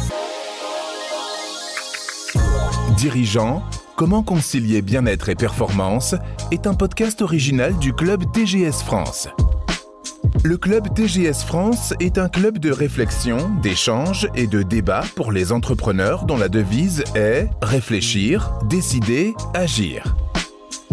Dirigeant, 2.98 3.64
comment 3.96 4.22
concilier 4.22 4.82
bien-être 4.82 5.30
et 5.30 5.36
performance 5.36 6.16
est 6.52 6.68
un 6.68 6.74
podcast 6.74 7.22
original 7.22 7.78
du 7.80 7.94
club 7.94 8.24
TGS 8.32 8.84
France. 8.86 9.28
Le 10.44 10.58
club 10.58 10.94
TGS 10.94 11.44
France 11.46 11.94
est 12.00 12.18
un 12.18 12.30
club 12.30 12.58
de 12.58 12.72
réflexion, 12.72 13.38
d'échange 13.62 14.28
et 14.36 14.48
de 14.48 14.64
débat 14.64 15.04
pour 15.16 15.32
les 15.32 15.52
entrepreneurs 15.52 16.26
dont 16.26 16.38
la 16.38 16.50
devise 16.50 17.04
est 17.16 17.48
réfléchir, 17.62 18.54
décider, 18.68 19.34
agir. 19.54 20.16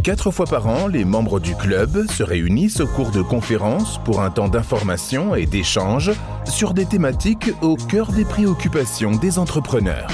Quatre 0.03 0.31
fois 0.31 0.47
par 0.47 0.67
an, 0.69 0.87
les 0.87 1.05
membres 1.05 1.41
du 1.41 1.55
club 1.57 2.07
se 2.11 2.23
réunissent 2.23 2.81
au 2.81 2.87
cours 2.87 3.11
de 3.11 3.21
conférences 3.21 3.99
pour 4.05 4.23
un 4.23 4.31
temps 4.31 4.49
d'information 4.49 5.35
et 5.35 5.47
d'échange 5.47 6.13
sur 6.47 6.73
des 6.73 6.87
thématiques 6.87 7.51
au 7.63 7.77
cœur 7.77 8.13
des 8.13 8.25
préoccupations 8.25 9.17
des 9.17 9.39
entrepreneurs. 9.39 10.09